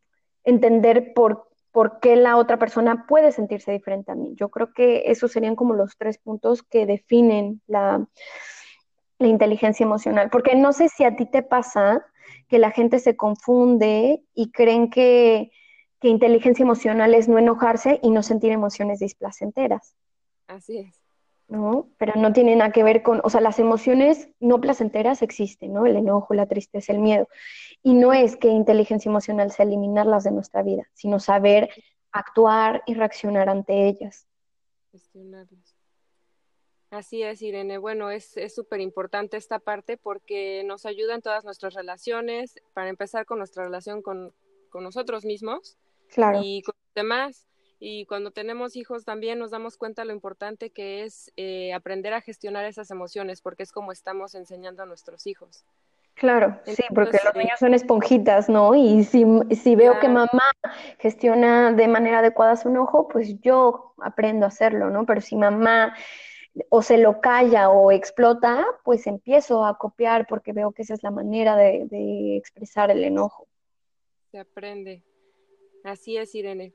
entender 0.44 1.12
por, 1.16 1.50
por 1.72 2.00
qué 2.00 2.16
la 2.18 2.38
otra 2.38 2.60
persona 2.60 3.08
puede 3.08 3.32
sentirse 3.32 3.72
diferente 3.72 4.12
a 4.12 4.16
mí. 4.16 4.36
Yo 4.36 4.50
creo 4.50 4.74
que 4.74 5.06
esos 5.08 5.32
serían 5.32 5.56
como 5.56 5.74
los 5.74 5.98
tres 5.98 6.20
puntos 6.20 6.62
que 6.62 6.86
definen 6.86 7.62
la, 7.66 8.08
la 9.18 9.28
inteligencia 9.28 9.84
emocional, 9.84 10.30
porque 10.30 10.54
no 10.54 10.72
sé 10.72 10.88
si 10.88 11.04
a 11.04 11.16
ti 11.16 11.26
te 11.26 11.42
pasa 11.42 12.06
que 12.48 12.60
la 12.60 12.70
gente 12.70 13.00
se 13.00 13.18
confunde 13.18 14.22
y 14.36 14.52
creen 14.52 14.92
que, 14.92 15.52
que 16.00 16.10
inteligencia 16.10 16.62
emocional 16.62 17.16
es 17.16 17.28
no 17.28 17.40
enojarse 17.40 18.00
y 18.04 18.12
no 18.12 18.22
sentir 18.22 18.52
emociones 18.52 19.00
displacenteras. 19.00 19.96
Así 20.46 20.78
es. 20.78 21.03
¿No? 21.48 21.90
Pero 21.98 22.14
no 22.16 22.34
tiene 22.34 22.56
nada 22.56 22.72
que 22.72 22.84
ver 22.84 23.04
con, 23.04 23.22
o 23.24 23.30
sea, 23.30 23.42
las 23.42 23.60
emociones 23.60 24.30
no 24.40 24.62
placenteras 24.62 25.22
existen, 25.22 25.74
¿no? 25.74 25.86
El 25.86 25.96
enojo, 25.96 26.34
la 26.34 26.48
tristeza, 26.48 26.94
el 26.94 27.00
miedo. 27.00 27.28
Y 27.82 27.94
no 27.94 28.14
es 28.14 28.36
que 28.36 28.48
inteligencia 28.48 29.10
emocional 29.10 29.52
sea 29.52 29.66
eliminarlas 29.66 30.24
de 30.24 30.32
nuestra 30.32 30.64
vida, 30.64 30.90
sino 30.94 31.20
saber 31.20 31.70
actuar 32.12 32.84
y 32.86 32.94
reaccionar 32.94 33.50
ante 33.50 33.88
ellas. 33.88 34.28
Gestionarlas. 34.92 35.76
Así 36.90 37.24
es, 37.24 37.42
Irene. 37.42 37.80
Bueno, 37.80 38.12
es 38.12 38.36
súper 38.54 38.80
importante 38.80 39.36
esta 39.36 39.58
parte 39.58 39.98
porque 39.98 40.64
nos 40.64 40.86
ayuda 40.86 41.16
en 41.16 41.24
todas 41.24 41.44
nuestras 41.44 41.74
relaciones, 41.74 42.56
para 42.74 42.90
empezar 42.90 43.26
con 43.26 43.40
nuestra 43.40 43.64
relación 43.64 44.04
con, 44.04 44.32
con 44.70 44.84
nosotros 44.84 45.26
mismos 45.26 45.78
claro. 46.10 46.40
y 46.44 46.62
con 46.62 46.76
los 46.78 46.94
demás. 46.94 47.48
Y 47.86 48.06
cuando 48.06 48.32
tenemos 48.32 48.78
hijos 48.78 49.04
también 49.04 49.40
nos 49.40 49.52
damos 49.52 49.76
cuenta 49.76 50.06
lo 50.06 50.14
importante 50.14 50.70
que 50.70 51.04
es 51.04 51.34
eh, 51.36 51.74
aprender 51.74 52.14
a 52.14 52.22
gestionar 52.22 52.64
esas 52.64 52.90
emociones, 52.92 53.42
porque 53.42 53.64
es 53.64 53.74
como 53.74 53.92
estamos 53.92 54.36
enseñando 54.36 54.84
a 54.84 54.86
nuestros 54.86 55.28
hijos. 55.28 55.66
Claro, 56.14 56.62
sí, 56.64 56.82
porque 56.96 57.20
los 57.26 57.36
niños 57.36 57.60
son 57.60 57.74
esponjitas, 57.74 58.48
¿no? 58.48 58.74
Y 58.74 59.04
si, 59.04 59.26
si 59.62 59.76
veo 59.76 60.00
que 60.00 60.08
mamá 60.08 60.50
gestiona 60.98 61.74
de 61.74 61.90
manera 61.90 62.20
adecuada 62.20 62.56
su 62.56 62.70
enojo, 62.70 63.10
pues 63.10 63.42
yo 63.42 63.94
aprendo 63.98 64.46
a 64.46 64.48
hacerlo, 64.48 64.90
¿no? 64.90 65.06
Pero 65.06 65.20
si 65.20 65.36
mamá 65.36 65.94
o 66.70 66.82
se 66.82 66.98
lo 66.98 67.20
calla 67.20 67.70
o 67.70 67.92
explota, 67.92 68.66
pues 68.86 69.08
empiezo 69.08 69.66
a 69.66 69.78
copiar 69.78 70.26
porque 70.28 70.54
veo 70.54 70.72
que 70.72 70.84
esa 70.84 70.94
es 70.94 71.04
la 71.04 71.12
manera 71.12 71.58
de, 71.58 72.38
expresar 72.38 72.92
el 72.92 73.04
enojo. 73.04 73.46
Se 74.32 74.40
aprende. 74.40 75.04
Así 75.84 76.16
es, 76.16 76.34
Irene. 76.34 76.74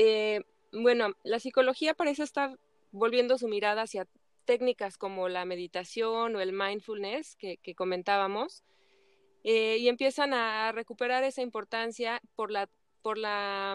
Eh, 0.00 0.42
bueno, 0.70 1.12
la 1.24 1.40
psicología 1.40 1.92
parece 1.92 2.22
estar 2.22 2.56
volviendo 2.92 3.36
su 3.36 3.48
mirada 3.48 3.82
hacia 3.82 4.06
técnicas 4.44 4.96
como 4.96 5.28
la 5.28 5.44
meditación 5.44 6.36
o 6.36 6.40
el 6.40 6.52
mindfulness 6.52 7.34
que, 7.34 7.74
comentábamos, 7.74 8.62
eh, 9.42 9.78
y 9.78 9.88
empiezan 9.88 10.34
a 10.34 10.70
recuperar 10.70 11.24
esa 11.24 11.42
importancia 11.42 12.22
por 12.36 12.52
la, 12.52 12.70
por 13.02 13.18
la, 13.18 13.74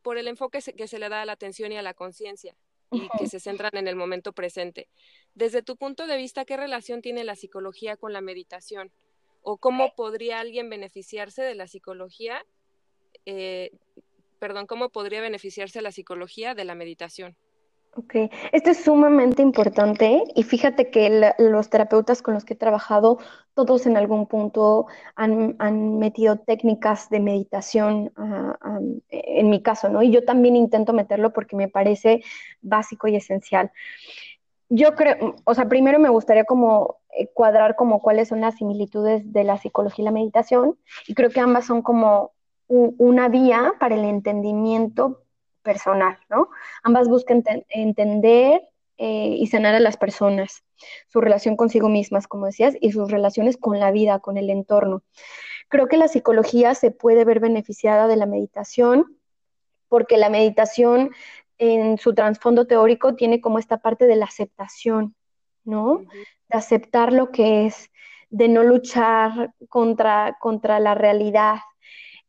por 0.00 0.16
el 0.16 0.28
enfoque 0.28 0.60
que 0.76 0.86
se 0.86 1.00
le 1.00 1.08
da 1.08 1.22
a 1.22 1.26
la 1.26 1.32
atención 1.32 1.72
y 1.72 1.76
a 1.76 1.82
la 1.82 1.92
conciencia 1.92 2.54
y 2.92 3.08
que 3.18 3.26
se 3.26 3.40
centran 3.40 3.76
en 3.76 3.88
el 3.88 3.96
momento 3.96 4.32
presente. 4.32 4.88
Desde 5.34 5.62
tu 5.62 5.76
punto 5.76 6.06
de 6.06 6.16
vista, 6.16 6.44
¿qué 6.44 6.56
relación 6.56 7.02
tiene 7.02 7.24
la 7.24 7.34
psicología 7.34 7.96
con 7.96 8.12
la 8.12 8.20
meditación? 8.20 8.92
¿O 9.42 9.56
cómo 9.56 9.92
podría 9.96 10.38
alguien 10.38 10.70
beneficiarse 10.70 11.42
de 11.42 11.56
la 11.56 11.66
psicología? 11.66 12.46
Eh, 13.26 13.72
perdón, 14.38 14.66
¿cómo 14.66 14.90
podría 14.90 15.20
beneficiarse 15.20 15.82
la 15.82 15.92
psicología 15.92 16.54
de 16.54 16.64
la 16.64 16.74
meditación? 16.74 17.36
Ok, 17.98 18.14
esto 18.52 18.70
es 18.70 18.84
sumamente 18.84 19.42
importante 19.42 20.22
y 20.36 20.42
fíjate 20.44 20.88
que 20.90 21.32
los 21.38 21.68
terapeutas 21.68 22.22
con 22.22 22.34
los 22.34 22.44
que 22.44 22.54
he 22.54 22.56
trabajado, 22.56 23.18
todos 23.54 23.86
en 23.86 23.96
algún 23.96 24.26
punto 24.26 24.86
han, 25.16 25.98
metido 25.98 26.38
técnicas 26.38 27.10
de 27.10 27.18
meditación 27.18 28.12
en 29.08 29.50
mi 29.50 29.62
caso, 29.62 29.88
¿no? 29.88 30.02
Y 30.02 30.12
yo 30.12 30.24
también 30.24 30.54
intento 30.54 30.92
meterlo 30.92 31.32
porque 31.32 31.56
me 31.56 31.66
parece 31.66 32.22
básico 32.60 33.08
y 33.08 33.16
esencial. 33.16 33.72
Yo 34.68 34.94
creo, 34.94 35.34
o 35.44 35.54
sea, 35.54 35.68
primero 35.68 35.98
me 35.98 36.10
gustaría 36.10 36.44
como 36.44 36.98
eh, 37.16 37.28
cuadrar 37.34 37.74
como 37.74 38.00
cuáles 38.00 38.28
son 38.28 38.42
las 38.42 38.56
similitudes 38.56 39.32
de 39.32 39.42
la 39.42 39.56
psicología 39.56 40.02
y 40.02 40.04
la 40.04 40.12
meditación 40.12 40.78
y 41.06 41.14
creo 41.14 41.30
que 41.30 41.40
ambas 41.40 41.66
son 41.66 41.82
como 41.82 42.32
una 42.68 43.28
vía 43.28 43.74
para 43.80 43.94
el 43.94 44.04
entendimiento 44.04 45.24
personal, 45.62 46.18
¿no? 46.28 46.48
Ambas 46.82 47.08
buscan 47.08 47.42
entender 47.68 48.62
eh, 48.98 49.36
y 49.38 49.46
sanar 49.46 49.74
a 49.74 49.80
las 49.80 49.96
personas, 49.96 50.64
su 51.08 51.20
relación 51.20 51.56
consigo 51.56 51.88
mismas, 51.88 52.26
como 52.26 52.46
decías, 52.46 52.74
y 52.80 52.92
sus 52.92 53.10
relaciones 53.10 53.56
con 53.56 53.78
la 53.78 53.90
vida, 53.90 54.18
con 54.18 54.36
el 54.36 54.50
entorno. 54.50 55.02
Creo 55.68 55.88
que 55.88 55.96
la 55.96 56.08
psicología 56.08 56.74
se 56.74 56.90
puede 56.90 57.24
ver 57.24 57.40
beneficiada 57.40 58.06
de 58.06 58.16
la 58.16 58.26
meditación 58.26 59.18
porque 59.88 60.16
la 60.16 60.30
meditación 60.30 61.10
en 61.58 61.98
su 61.98 62.14
trasfondo 62.14 62.66
teórico 62.66 63.14
tiene 63.14 63.40
como 63.40 63.58
esta 63.58 63.78
parte 63.78 64.06
de 64.06 64.16
la 64.16 64.26
aceptación, 64.26 65.14
¿no? 65.64 66.04
De 66.48 66.58
aceptar 66.58 67.12
lo 67.12 67.30
que 67.30 67.66
es, 67.66 67.90
de 68.30 68.48
no 68.48 68.62
luchar 68.62 69.54
contra, 69.68 70.36
contra 70.40 70.80
la 70.80 70.94
realidad, 70.94 71.58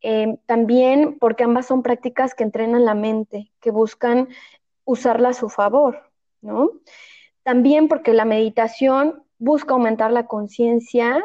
eh, 0.01 0.37
también 0.45 1.17
porque 1.19 1.43
ambas 1.43 1.67
son 1.67 1.83
prácticas 1.83 2.33
que 2.33 2.43
entrenan 2.43 2.85
la 2.85 2.93
mente, 2.93 3.51
que 3.59 3.71
buscan 3.71 4.29
usarla 4.85 5.29
a 5.29 5.33
su 5.33 5.49
favor, 5.49 6.09
¿no? 6.41 6.71
También 7.43 7.87
porque 7.87 8.13
la 8.13 8.25
meditación 8.25 9.23
busca 9.37 9.73
aumentar 9.73 10.11
la 10.11 10.25
conciencia 10.27 11.23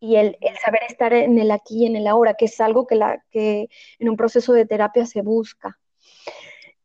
y 0.00 0.16
el, 0.16 0.38
saber 0.64 0.80
estar 0.88 1.12
en 1.12 1.38
el 1.38 1.50
aquí 1.50 1.82
y 1.82 1.86
en 1.86 1.96
el 1.96 2.06
ahora, 2.06 2.34
que 2.34 2.46
es 2.46 2.60
algo 2.60 2.86
que, 2.86 2.94
la, 2.96 3.22
que 3.30 3.68
en 3.98 4.08
un 4.08 4.16
proceso 4.16 4.52
de 4.52 4.66
terapia 4.66 5.04
se 5.06 5.20
busca. 5.22 5.78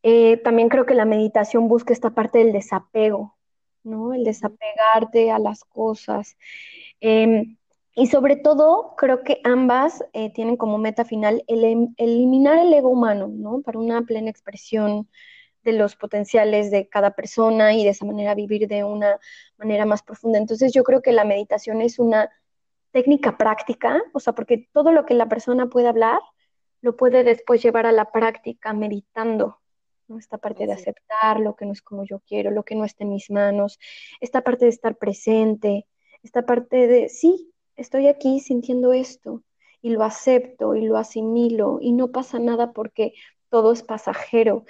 Eh, 0.02 0.36
también 0.38 0.68
creo 0.68 0.86
que 0.86 0.94
la 0.94 1.06
meditación 1.06 1.66
busca 1.66 1.92
esta 1.92 2.10
parte 2.10 2.38
del 2.38 2.52
desapego, 2.52 3.36
¿no? 3.82 4.12
El 4.12 4.22
desapegarte 4.22 5.30
a 5.30 5.38
las 5.38 5.64
cosas. 5.64 6.36
Em, 7.00 7.56
y 7.98 8.08
sobre 8.08 8.36
todo, 8.36 8.94
creo 8.98 9.22
que 9.24 9.40
ambas 9.42 10.04
eh, 10.12 10.30
tienen 10.30 10.58
como 10.58 10.76
meta 10.76 11.06
final 11.06 11.42
el, 11.48 11.88
eliminar 11.96 12.58
el 12.58 12.74
ego 12.74 12.90
humano, 12.90 13.26
¿no? 13.28 13.62
Para 13.62 13.78
una 13.78 14.02
plena 14.02 14.28
expresión 14.28 15.08
de 15.62 15.72
los 15.72 15.96
potenciales 15.96 16.70
de 16.70 16.90
cada 16.90 17.12
persona 17.16 17.72
y 17.72 17.84
de 17.84 17.90
esa 17.90 18.04
manera 18.04 18.34
vivir 18.34 18.68
de 18.68 18.84
una 18.84 19.18
manera 19.56 19.86
más 19.86 20.02
profunda. 20.02 20.38
Entonces 20.38 20.74
yo 20.74 20.84
creo 20.84 21.00
que 21.00 21.12
la 21.12 21.24
meditación 21.24 21.80
es 21.80 21.98
una 21.98 22.28
técnica 22.90 23.38
práctica, 23.38 24.02
o 24.12 24.20
sea, 24.20 24.34
porque 24.34 24.68
todo 24.74 24.92
lo 24.92 25.06
que 25.06 25.14
la 25.14 25.30
persona 25.30 25.68
puede 25.68 25.88
hablar, 25.88 26.20
lo 26.82 26.96
puede 26.98 27.24
después 27.24 27.62
llevar 27.62 27.86
a 27.86 27.92
la 27.92 28.12
práctica 28.12 28.74
meditando, 28.74 29.58
¿no? 30.06 30.18
Esta 30.18 30.36
parte 30.36 30.66
de 30.66 30.74
aceptar 30.74 31.40
lo 31.40 31.56
que 31.56 31.64
no 31.64 31.72
es 31.72 31.80
como 31.80 32.04
yo 32.04 32.20
quiero, 32.28 32.50
lo 32.50 32.62
que 32.62 32.74
no 32.74 32.84
está 32.84 33.04
en 33.04 33.10
mis 33.10 33.30
manos, 33.30 33.78
esta 34.20 34.42
parte 34.42 34.66
de 34.66 34.70
estar 34.70 34.98
presente, 34.98 35.86
esta 36.22 36.44
parte 36.44 36.86
de, 36.88 37.08
sí, 37.08 37.54
estoy 37.76 38.08
aquí 38.08 38.40
sintiendo 38.40 38.92
esto 38.92 39.42
y 39.82 39.90
lo 39.90 40.02
acepto 40.02 40.74
y 40.74 40.86
lo 40.86 40.96
asimilo 40.96 41.78
y 41.80 41.92
no 41.92 42.08
pasa 42.08 42.38
nada 42.38 42.72
porque 42.72 43.14
todo 43.50 43.72
es 43.72 43.82
pasajero. 43.82 44.64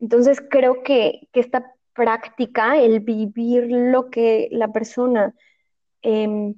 Entonces 0.00 0.40
creo 0.40 0.82
que, 0.82 1.28
esta 1.32 1.74
práctica, 1.92 2.78
el 2.78 3.00
vivir 3.00 3.66
lo 3.68 4.10
que 4.10 4.48
la 4.50 4.68
persona 4.68 5.34
em, 6.02 6.54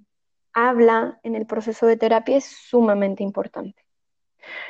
habla 0.52 1.18
en 1.24 1.34
el 1.34 1.46
proceso 1.46 1.86
de 1.86 1.96
terapia 1.96 2.36
es 2.36 2.44
sumamente 2.44 3.22
importante. 3.22 3.84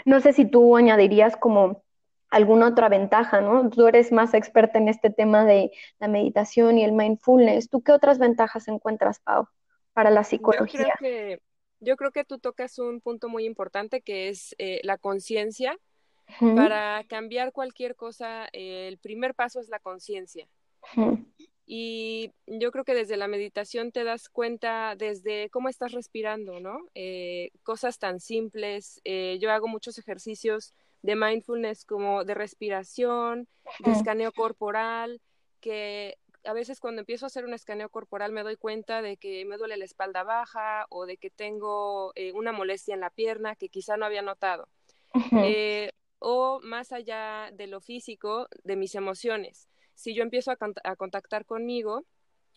No 0.04 0.20
sé 0.20 0.32
si 0.32 0.46
tú 0.46 0.76
añadirías 0.76 1.36
como 1.36 1.82
alguna 2.30 2.68
otra 2.68 2.88
ventaja, 2.88 3.40
¿no? 3.40 3.70
Tú 3.70 3.86
eres 3.86 4.10
más 4.12 4.34
experta 4.34 4.78
en 4.78 4.88
este 4.88 5.10
tema 5.10 5.44
de 5.44 5.70
la 5.98 6.08
meditación 6.08 6.78
y 6.78 6.84
el 6.84 6.92
mindfulness. 6.92 7.68
¿Tú 7.68 7.82
qué 7.82 7.92
otras 7.92 8.18
ventajas 8.18 8.66
encuentras, 8.68 9.20
Pau? 9.20 9.46
Para 9.94 10.10
la 10.10 10.24
psicología. 10.24 10.80
Yo 10.80 10.86
creo 10.86 10.94
que, 11.00 11.42
yo 11.80 11.96
creo 11.96 12.10
que 12.10 12.24
tú 12.24 12.38
tocas 12.38 12.78
un 12.78 13.00
punto 13.00 13.28
muy 13.28 13.46
importante 13.46 14.02
que 14.02 14.28
es 14.28 14.54
eh, 14.58 14.80
la 14.82 14.98
conciencia. 14.98 15.78
Para 16.56 17.04
cambiar 17.06 17.52
cualquier 17.52 17.96
cosa, 17.96 18.48
eh, 18.52 18.88
el 18.88 18.96
primer 18.96 19.34
paso 19.34 19.60
es 19.60 19.68
la 19.68 19.78
conciencia. 19.78 20.48
Y 21.66 22.32
yo 22.46 22.72
creo 22.72 22.84
que 22.84 22.94
desde 22.94 23.18
la 23.18 23.28
meditación 23.28 23.92
te 23.92 24.04
das 24.04 24.30
cuenta 24.30 24.96
desde 24.96 25.50
cómo 25.50 25.68
estás 25.68 25.92
respirando, 25.92 26.60
¿no? 26.60 26.78
Eh, 26.94 27.50
cosas 27.62 27.98
tan 27.98 28.20
simples. 28.20 29.02
yo 29.04 29.50
hago 29.52 29.68
muchos 29.68 29.98
ejercicios 29.98 30.72
de 31.02 31.14
mindfulness 31.14 31.84
como 31.84 32.24
de 32.24 32.32
respiración, 32.32 33.46
de 33.80 33.92
escaneo 33.92 34.32
corporal, 34.32 35.20
que 35.60 36.16
a 36.44 36.52
veces 36.52 36.80
cuando 36.80 37.00
empiezo 37.00 37.26
a 37.26 37.28
hacer 37.28 37.44
un 37.44 37.54
escaneo 37.54 37.88
corporal 37.88 38.32
me 38.32 38.42
doy 38.42 38.56
cuenta 38.56 39.02
de 39.02 39.16
que 39.16 39.44
me 39.44 39.56
duele 39.56 39.76
la 39.76 39.84
espalda 39.84 40.22
baja 40.22 40.86
o 40.90 41.06
de 41.06 41.16
que 41.16 41.30
tengo 41.30 42.12
eh, 42.14 42.32
una 42.32 42.52
molestia 42.52 42.94
en 42.94 43.00
la 43.00 43.10
pierna 43.10 43.56
que 43.56 43.68
quizá 43.68 43.96
no 43.96 44.06
había 44.06 44.22
notado. 44.22 44.68
Eh, 45.32 45.90
o 46.18 46.60
más 46.62 46.90
allá 46.90 47.50
de 47.52 47.68
lo 47.68 47.80
físico, 47.80 48.48
de 48.64 48.74
mis 48.74 48.96
emociones. 48.96 49.68
Si 49.94 50.12
yo 50.12 50.24
empiezo 50.24 50.50
a, 50.50 50.96
contactar 50.96 51.44
conmigo, 51.44 52.04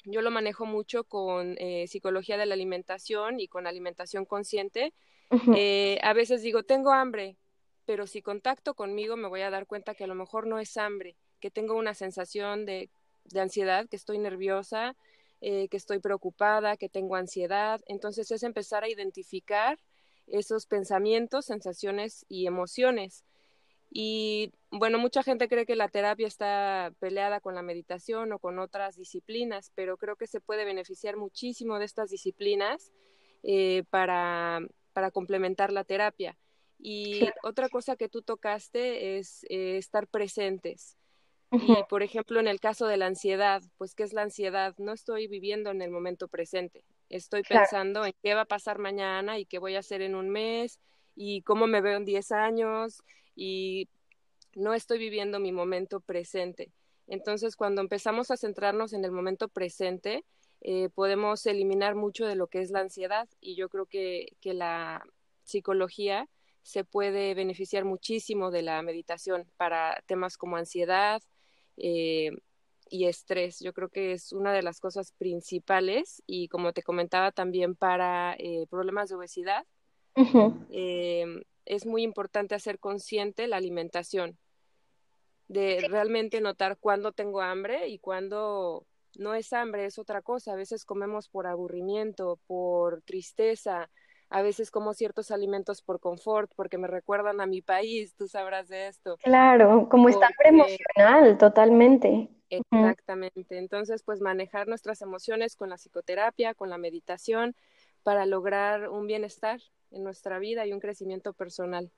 yo 0.06 0.22
lo 0.22 0.32
manejo 0.32 0.66
mucho 0.66 1.04
con 1.04 1.56
eh, 1.60 1.86
psicología 1.88 2.38
de 2.38 2.48
la 2.48 2.56
alimentación 2.56 3.40
y 3.40 3.48
con 3.48 3.68
alimentación 3.68 4.26
consciente. 4.26 4.94
a 5.30 6.14
veces 6.14 6.42
digo, 6.42 6.64
tengo 6.64 6.94
hambre, 6.94 7.38
pero 7.86 8.08
si 8.08 8.22
contacto 8.22 8.74
conmigo 8.74 9.18
me 9.18 9.28
voy 9.28 9.42
a 9.42 9.52
dar 9.52 9.68
cuenta 9.68 9.94
que 9.94 10.06
a 10.06 10.08
lo 10.08 10.16
mejor 10.16 10.48
no 10.48 10.58
es 10.58 10.76
hambre, 10.78 11.16
que 11.40 11.52
tengo 11.52 11.76
una 11.76 11.94
sensación 11.94 12.66
de 12.66 12.90
de 13.28 13.42
ansiedad, 13.42 13.88
que 13.88 13.96
estoy 13.96 14.18
nerviosa, 14.18 14.96
eh, 15.42 15.68
que 15.70 15.78
estoy 15.78 16.00
preocupada, 16.00 16.78
que 16.78 16.90
tengo 16.90 17.16
ansiedad. 17.16 17.82
Entonces 17.88 18.32
es 18.32 18.44
empezar 18.44 18.84
a 18.84 18.90
identificar 18.90 19.80
esos 20.28 20.66
pensamientos, 20.66 21.46
sensaciones 21.46 22.26
y 22.28 22.48
emociones. 22.48 23.24
Y 23.90 24.52
bueno, 24.72 24.98
mucha 25.00 25.24
gente 25.24 25.48
cree 25.48 25.66
que 25.66 25.76
la 25.76 25.88
terapia 25.88 26.28
está 26.28 26.92
peleada 27.00 27.40
con 27.40 27.56
la 27.56 27.62
meditación 27.62 28.34
o 28.34 28.40
con 28.40 28.60
otras 28.60 28.98
disciplinas, 28.98 29.72
pero 29.76 29.98
creo 29.98 30.16
que 30.18 30.28
se 30.28 30.42
puede 30.42 30.66
beneficiar 30.66 31.16
muchísimo 31.16 31.80
de 31.80 31.86
estas 31.86 32.10
disciplinas 32.10 32.92
eh, 33.44 33.84
para, 33.90 34.60
para 34.94 35.12
complementar 35.12 35.72
la 35.72 35.84
terapia. 35.84 36.38
Y 36.80 37.22
otra 37.44 37.70
cosa 37.70 37.96
que 37.96 38.10
tú 38.10 38.22
tocaste 38.22 39.18
es 39.18 39.46
eh, 39.50 39.78
estar 39.78 40.08
presentes. 40.08 40.97
Y, 41.52 41.76
por 41.90 42.04
ejemplo, 42.04 42.40
en 42.40 42.48
el 42.48 42.60
caso 42.60 42.88
de 42.88 42.98
la 42.98 43.06
ansiedad, 43.06 43.62
pues, 43.78 43.96
¿qué 43.96 44.04
es 44.04 44.14
la 44.14 44.24
ansiedad? 44.24 44.76
No 44.78 44.92
estoy 44.92 45.28
viviendo 45.28 45.72
en 45.72 45.82
el 45.82 45.92
momento 45.92 46.28
presente. 46.28 46.84
Estoy 47.10 47.44
pensando 47.44 48.06
en 48.06 48.14
qué 48.22 48.34
va 48.34 48.42
a 48.42 48.46
pasar 48.46 48.80
mañana 48.80 49.40
y 49.40 49.46
qué 49.46 49.60
voy 49.60 49.76
a 49.76 49.80
hacer 49.80 50.02
en 50.02 50.16
un 50.16 50.30
mes 50.30 50.80
y 51.16 51.42
cómo 51.44 51.66
me 51.68 51.82
veo 51.82 51.98
en 51.98 52.06
10 52.06 52.32
años 52.34 53.02
y 53.36 53.88
no 54.56 54.74
estoy 54.74 55.00
viviendo 55.00 55.40
mi 55.40 55.54
momento 55.54 56.02
presente. 56.02 56.74
Entonces, 57.08 57.56
cuando 57.56 57.82
empezamos 57.82 58.30
a 58.30 58.38
centrarnos 58.38 58.92
en 58.92 59.06
el 59.06 59.12
momento 59.12 59.48
presente, 59.48 60.26
eh, 60.60 60.90
podemos 60.94 61.46
eliminar 61.46 61.96
mucho 61.96 62.26
de 62.26 62.36
lo 62.36 62.48
que 62.48 62.60
es 62.60 62.72
la 62.72 62.82
ansiedad 62.82 63.30
y 63.40 63.56
yo 63.56 63.70
creo 63.70 63.86
que, 63.86 64.36
que 64.42 64.54
la 64.54 65.06
psicología 65.44 66.28
se 66.62 66.84
puede 66.84 67.34
beneficiar 67.34 67.86
muchísimo 67.86 68.52
de 68.52 68.64
la 68.64 68.82
meditación 68.82 69.50
para 69.56 70.04
temas 70.08 70.36
como 70.36 70.58
ansiedad 70.58 71.22
eh, 71.78 72.32
y 72.90 73.06
estrés. 73.06 73.60
Yo 73.60 73.74
creo 73.74 73.90
que 73.90 74.14
es 74.14 74.34
una 74.34 74.54
de 74.54 74.64
las 74.64 74.80
cosas 74.80 75.12
principales 75.14 76.24
y 76.26 76.48
como 76.48 76.74
te 76.74 76.84
comentaba 76.84 77.32
también 77.32 77.76
para 77.76 78.36
eh, 78.38 78.66
problemas 78.70 79.10
de 79.10 79.16
obesidad, 79.16 79.66
eh, 80.72 81.44
es 81.66 81.86
muy 81.86 82.04
importante 82.04 82.56
hacer 82.56 82.80
consciente 82.80 83.48
la 83.48 83.58
alimentación, 83.58 84.38
de 85.48 85.86
realmente 85.88 86.42
notar 86.42 86.78
cuándo 86.78 87.12
tengo 87.12 87.42
hambre 87.42 87.88
y 87.88 88.00
cuándo 88.00 88.86
no 89.16 89.34
es 89.34 89.54
hambre, 89.54 89.86
es 89.86 89.98
otra 90.00 90.22
cosa. 90.22 90.54
A 90.54 90.58
veces 90.58 90.86
comemos 90.86 91.30
por 91.30 91.48
aburrimiento, 91.48 92.40
por 92.48 93.02
tristeza, 93.04 93.90
a 94.30 94.42
veces 94.42 94.72
como 94.72 94.94
ciertos 94.94 95.32
alimentos 95.32 95.82
por 95.82 96.00
confort, 96.00 96.52
porque 96.56 96.78
me 96.78 96.88
recuerdan 96.88 97.42
a 97.42 97.46
mi 97.46 97.62
país, 97.62 98.16
tú 98.16 98.28
sabrás 98.28 98.68
de 98.68 98.88
esto. 98.88 99.18
Claro, 99.24 99.88
como 99.90 100.10
está 100.10 100.30
emocional, 100.44 101.38
totalmente. 101.38 102.30
Exactamente. 102.50 103.58
Entonces, 103.58 104.04
pues 104.04 104.22
manejar 104.22 104.68
nuestras 104.68 105.02
emociones 105.02 105.56
con 105.56 105.70
la 105.70 105.78
psicoterapia, 105.78 106.54
con 106.54 106.70
la 106.70 106.78
meditación, 106.78 107.56
para 108.04 108.26
lograr 108.26 108.90
un 108.90 109.08
bienestar 109.08 109.60
en 109.92 110.04
nuestra 110.04 110.40
vida 110.40 110.66
y 110.66 110.74
un 110.74 110.80
crecimiento 110.80 111.34
personal. 111.34 111.92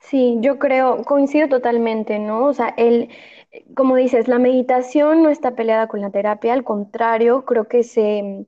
Sí, 0.00 0.36
yo 0.40 0.58
creo, 0.58 1.02
coincido 1.04 1.48
totalmente, 1.48 2.18
¿no? 2.18 2.44
O 2.46 2.52
sea, 2.52 2.68
el, 2.76 3.08
como 3.74 3.96
dices, 3.96 4.28
la 4.28 4.38
meditación 4.38 5.22
no 5.22 5.30
está 5.30 5.54
peleada 5.54 5.88
con 5.88 6.00
la 6.00 6.10
terapia, 6.10 6.52
al 6.52 6.64
contrario, 6.64 7.44
creo 7.46 7.66
que 7.66 7.82
se, 7.82 8.46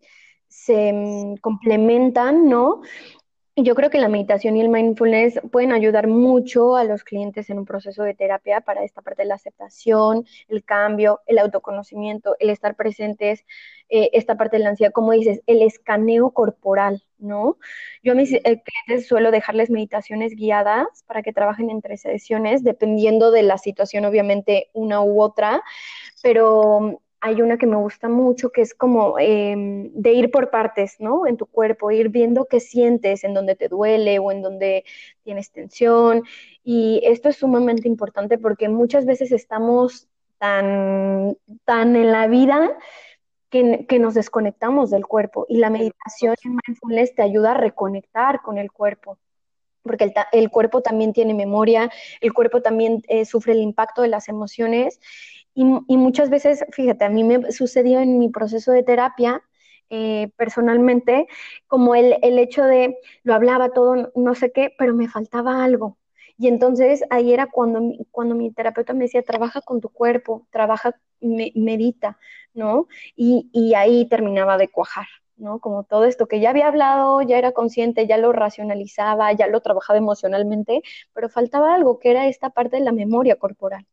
se 0.49 0.93
mm, 0.93 1.37
complementan, 1.37 2.49
¿no? 2.49 2.83
Yo 3.61 3.75
creo 3.75 3.91
que 3.91 3.99
la 3.99 4.09
meditación 4.09 4.57
y 4.57 4.61
el 4.61 4.69
mindfulness 4.69 5.41
pueden 5.51 5.73
ayudar 5.73 6.07
mucho 6.07 6.77
a 6.77 6.85
los 6.85 7.03
clientes 7.03 7.51
en 7.51 7.59
un 7.59 7.65
proceso 7.65 8.05
de 8.05 8.15
terapia 8.15 8.61
para 8.61 8.85
esta 8.85 9.03
parte 9.03 9.23
de 9.23 9.29
la 9.29 9.35
aceptación, 9.35 10.25
el 10.47 10.63
cambio, 10.65 11.21
el 11.27 11.39
autoconocimiento, 11.39 12.37
el 12.39 12.51
estar 12.51 12.77
presentes, 12.77 13.45
eh, 13.89 14.11
esta 14.13 14.37
parte 14.37 14.59
de 14.59 14.63
la 14.63 14.71
ansiedad, 14.71 14.93
como 14.93 15.11
dices, 15.11 15.41
el 15.47 15.63
escaneo 15.63 16.31
corporal, 16.31 17.03
¿no? 17.19 17.59
Yo 18.05 18.13
a 18.13 18.15
mis 18.15 18.33
eh, 18.33 18.43
clientes 18.43 19.09
suelo 19.09 19.33
dejarles 19.33 19.71
meditaciones 19.71 20.37
guiadas 20.37 21.03
para 21.09 21.23
que 21.23 21.33
trabajen 21.33 21.69
entre 21.71 21.97
sesiones, 21.97 22.63
dependiendo 22.63 23.33
de 23.33 23.43
la 23.43 23.59
situación, 23.59 24.05
obviamente, 24.05 24.71
una 24.73 25.01
u 25.03 25.21
otra, 25.21 25.63
pero 26.23 27.01
hay 27.21 27.43
una 27.43 27.59
que 27.59 27.67
me 27.67 27.77
gusta 27.77 28.09
mucho 28.09 28.51
que 28.51 28.63
es 28.63 28.75
como 28.75 29.19
em, 29.19 29.91
de 29.93 30.13
ir 30.13 30.31
por 30.31 30.51
partes, 30.51 30.97
¿no? 31.01 31.27
En 31.27 31.37
tu 31.37 31.47
cuerpo, 31.47 31.91
ir 31.91 32.11
viendo 32.11 32.47
qué 32.47 32.61
sientes, 32.61 33.25
en 33.25 33.35
donde 33.35 33.57
te 33.57 33.69
duele 33.69 34.19
o 34.19 34.31
en 34.31 34.43
donde 34.43 34.85
tienes 35.25 35.51
tensión. 35.51 36.23
Y 36.65 37.01
esto 37.05 37.29
es 37.29 37.37
sumamente 37.37 37.89
importante 37.89 38.39
porque 38.39 38.69
muchas 38.69 39.05
veces 39.05 39.33
estamos 39.33 40.09
tan, 40.39 41.37
tan 41.65 41.97
en 41.97 42.13
la 42.13 42.29
vida 42.29 42.71
que, 43.51 43.87
que 43.89 43.99
nos 43.99 44.15
desconectamos 44.15 44.91
del 44.91 45.07
cuerpo. 45.07 45.47
Y 45.49 45.59
la 45.59 45.71
meditación 45.71 46.37
y 46.45 46.49
mindfulness 46.49 47.15
te 47.15 47.23
ayuda 47.23 47.53
a 47.53 47.55
reconectar 47.55 48.43
con 48.43 48.59
el 48.59 48.71
cuerpo 48.73 49.19
porque 49.83 50.05
el, 50.05 50.13
el, 50.33 50.51
cuerpo 50.51 50.83
también 50.83 51.13
tiene 51.15 51.33
memoria, 51.33 51.91
el 52.21 52.35
cuerpo 52.35 52.61
también 52.61 53.03
eh, 53.09 53.25
sufre 53.25 53.55
el 53.55 53.61
impacto 53.61 54.03
de 54.03 54.09
las 54.09 54.29
emociones 54.29 55.01
y, 55.89 55.97
muchas 55.97 56.31
veces, 56.31 56.65
fíjate, 56.71 57.05
a 57.05 57.11
mí 57.11 57.25
me 57.25 57.51
sucedió 57.51 57.99
en 57.99 58.19
mi 58.19 58.29
proceso 58.29 58.71
de 58.71 58.85
terapia, 58.85 59.43
eh, 59.91 60.31
personalmente, 60.37 61.27
como 61.67 61.97
el, 61.97 62.17
el, 62.23 62.39
hecho 62.39 62.65
de, 62.65 62.99
lo 63.25 63.35
hablaba 63.35 63.71
todo, 63.71 64.13
no 64.15 64.35
sé 64.37 64.53
qué, 64.53 64.73
pero 64.79 64.95
me 64.95 65.09
faltaba 65.09 65.65
algo. 65.65 65.99
Y 66.37 66.47
entonces 66.49 67.03
ahí 67.11 67.33
era 67.33 67.49
cuando, 67.49 67.81
cuando 68.13 68.37
mi 68.37 68.53
terapeuta 68.53 68.93
me 68.95 69.05
decía, 69.05 69.23
trabaja 69.25 69.61
con 69.61 69.81
tu 69.81 69.89
cuerpo, 69.89 70.47
trabaja, 70.51 70.95
medita, 71.21 72.19
¿no? 72.55 72.87
Y, 73.17 73.51
y 73.53 73.75
ahí 73.75 74.07
terminaba 74.09 74.59
de 74.59 74.69
cuajar. 74.69 75.07
¿no? 75.37 75.61
Como 75.61 75.85
todo 75.85 76.05
esto 76.05 76.27
que 76.29 76.41
ya 76.41 76.51
había 76.51 76.69
hablado, 76.69 77.23
ya 77.23 77.39
era 77.39 77.53
consciente, 77.53 78.07
ya 78.07 78.19
lo 78.19 78.33
racionalizaba, 78.33 79.33
ya 79.33 79.47
lo 79.49 79.61
trabajaba 79.61 79.99
emocionalmente, 79.99 80.83
pero 81.15 81.29
faltaba 81.29 81.75
algo 81.75 81.99
que 81.99 82.11
era 82.11 82.27
esta 82.29 82.51
parte 82.51 82.77
de 82.77 82.85
la 82.85 82.93
memoria 82.93 83.37
corporal. 83.37 83.87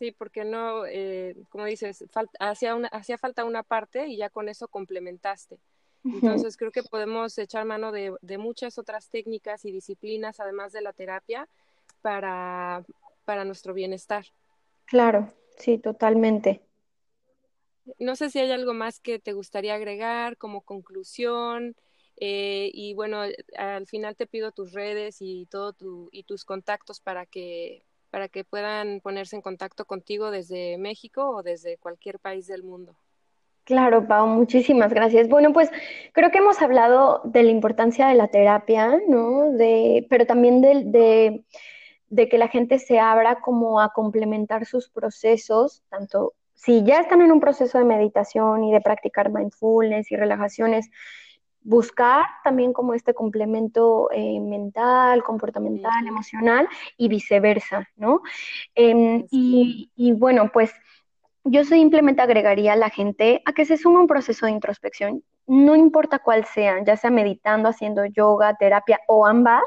Sí, 0.00 0.12
porque 0.12 0.44
no, 0.44 0.86
eh, 0.86 1.36
como 1.50 1.66
dices, 1.66 2.06
hacía, 2.38 2.74
una, 2.74 2.88
hacía 2.88 3.18
falta 3.18 3.44
una 3.44 3.62
parte 3.62 4.06
y 4.06 4.16
ya 4.16 4.30
con 4.30 4.48
eso 4.48 4.66
complementaste. 4.66 5.58
Entonces 6.02 6.56
creo 6.56 6.72
que 6.72 6.82
podemos 6.82 7.36
echar 7.36 7.66
mano 7.66 7.92
de, 7.92 8.14
de, 8.22 8.38
muchas 8.38 8.78
otras 8.78 9.10
técnicas 9.10 9.66
y 9.66 9.72
disciplinas, 9.72 10.40
además 10.40 10.72
de 10.72 10.80
la 10.80 10.94
terapia, 10.94 11.46
para, 12.00 12.82
para 13.26 13.44
nuestro 13.44 13.74
bienestar. 13.74 14.24
Claro, 14.86 15.30
sí, 15.58 15.76
totalmente. 15.76 16.62
No 17.98 18.16
sé 18.16 18.30
si 18.30 18.38
hay 18.38 18.52
algo 18.52 18.72
más 18.72 19.00
que 19.00 19.18
te 19.18 19.34
gustaría 19.34 19.74
agregar 19.74 20.38
como 20.38 20.62
conclusión. 20.62 21.76
Eh, 22.16 22.70
y 22.72 22.94
bueno, 22.94 23.20
al 23.58 23.86
final 23.86 24.16
te 24.16 24.26
pido 24.26 24.50
tus 24.50 24.72
redes 24.72 25.18
y 25.20 25.44
todo 25.44 25.74
tu, 25.74 26.08
y 26.10 26.22
tus 26.22 26.46
contactos 26.46 27.00
para 27.00 27.26
que 27.26 27.84
para 28.10 28.28
que 28.28 28.44
puedan 28.44 29.00
ponerse 29.00 29.36
en 29.36 29.42
contacto 29.42 29.84
contigo 29.84 30.30
desde 30.30 30.78
México 30.78 31.30
o 31.30 31.42
desde 31.42 31.78
cualquier 31.78 32.18
país 32.18 32.46
del 32.46 32.62
mundo. 32.62 32.96
Claro, 33.64 34.06
Pau, 34.08 34.26
muchísimas 34.26 34.92
gracias. 34.92 35.28
Bueno, 35.28 35.52
pues 35.52 35.70
creo 36.12 36.30
que 36.30 36.38
hemos 36.38 36.60
hablado 36.60 37.20
de 37.24 37.42
la 37.44 37.50
importancia 37.50 38.08
de 38.08 38.14
la 38.14 38.28
terapia, 38.28 39.00
¿no? 39.08 39.52
De, 39.52 40.06
pero 40.10 40.26
también 40.26 40.60
de, 40.60 40.82
de, 40.86 41.44
de 42.08 42.28
que 42.28 42.38
la 42.38 42.48
gente 42.48 42.78
se 42.78 42.98
abra 42.98 43.40
como 43.40 43.80
a 43.80 43.92
complementar 43.92 44.66
sus 44.66 44.88
procesos, 44.90 45.84
tanto 45.88 46.34
si 46.54 46.82
ya 46.82 47.00
están 47.00 47.22
en 47.22 47.32
un 47.32 47.40
proceso 47.40 47.78
de 47.78 47.84
meditación 47.84 48.64
y 48.64 48.72
de 48.72 48.80
practicar 48.80 49.30
mindfulness 49.30 50.10
y 50.10 50.16
relajaciones, 50.16 50.90
buscar 51.62 52.26
también 52.42 52.72
como 52.72 52.94
este 52.94 53.14
complemento 53.14 54.10
eh, 54.12 54.40
mental, 54.40 55.22
comportamental, 55.22 56.06
emocional 56.06 56.68
y 56.96 57.08
viceversa, 57.08 57.88
¿no? 57.96 58.22
Em, 58.74 59.26
y, 59.30 59.90
y, 59.96 60.12
bueno, 60.12 60.50
pues 60.52 60.72
yo 61.44 61.64
simplemente 61.64 62.22
agregaría 62.22 62.74
a 62.74 62.76
la 62.76 62.90
gente 62.90 63.42
a 63.44 63.52
que 63.52 63.64
se 63.64 63.76
suma 63.76 64.00
un 64.00 64.06
proceso 64.06 64.46
de 64.46 64.52
introspección, 64.52 65.22
no 65.46 65.74
importa 65.74 66.20
cuál 66.20 66.44
sea, 66.44 66.82
ya 66.84 66.96
sea 66.96 67.10
meditando, 67.10 67.68
haciendo 67.68 68.04
yoga, 68.04 68.54
terapia 68.54 69.00
o 69.08 69.26
ambas, 69.26 69.64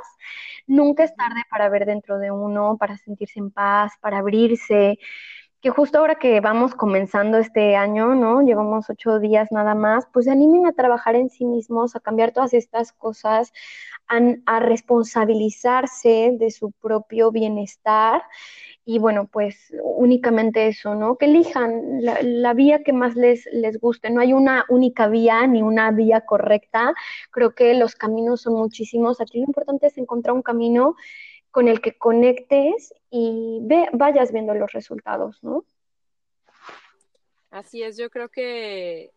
nunca 0.67 1.03
es 1.03 1.15
tarde 1.15 1.41
para 1.49 1.69
ver 1.69 1.85
dentro 1.85 2.19
de 2.19 2.31
uno, 2.31 2.77
para 2.77 2.97
sentirse 2.97 3.39
en 3.39 3.51
paz, 3.51 3.93
para 3.99 4.19
abrirse 4.19 4.97
que 5.63 5.69
justo 5.69 5.97
ahora 5.97 6.15
que 6.15 6.41
vamos 6.41 6.75
comenzando 6.75 7.37
este 7.37 7.77
año, 7.77 8.15
¿no? 8.15 8.41
Llevamos 8.41 8.89
ocho 8.89 9.19
días 9.19 9.47
nada 9.49 9.75
más, 9.75 10.05
pues 10.11 10.25
se 10.25 10.31
animen 10.31 10.67
a 10.67 10.73
trabajar 10.73 11.15
en 11.15 11.29
sí 11.29 11.45
mismos, 11.45 11.95
a 11.95 12.01
cambiar 12.01 12.33
todas 12.33 12.53
estas 12.53 12.91
cosas, 12.91 13.53
a, 14.45 14.59
responsabilizarse 14.59 16.35
de 16.37 16.51
su 16.51 16.73
propio 16.73 17.31
bienestar 17.31 18.23
y 18.83 18.99
bueno, 18.99 19.29
pues 19.31 19.73
únicamente 19.81 20.67
eso, 20.67 20.95
¿no? 20.95 21.15
Que 21.15 21.27
elijan 21.27 22.03
la, 22.03 22.19
la, 22.21 22.53
vía 22.53 22.83
que 22.83 22.91
más 22.91 23.15
les, 23.15 23.47
les 23.53 23.79
guste. 23.79 24.09
No 24.09 24.19
hay 24.19 24.33
una 24.33 24.65
única 24.67 25.07
vía 25.07 25.47
ni 25.47 25.61
una 25.61 25.91
vía 25.91 26.21
correcta. 26.25 26.93
Creo 27.31 27.55
que 27.55 27.73
los 27.75 27.95
caminos 27.95 28.41
son 28.41 28.55
muchísimos. 28.55 29.21
Aquí 29.21 29.37
lo 29.39 29.45
importante 29.45 29.87
es 29.87 29.97
encontrar 29.97 30.35
un 30.35 30.41
camino 30.41 30.95
con 31.53 31.67
el 31.67 31.81
que 31.81 31.95
conectes 31.95 32.95
y 33.11 33.59
ve, 33.61 33.87
vayas 33.93 34.31
viendo 34.31 34.55
los 34.55 34.71
resultados, 34.73 35.37
¿no? 35.43 35.63
Así 37.51 37.83
es, 37.83 37.95
yo 37.95 38.09
creo 38.09 38.29
que, 38.29 39.13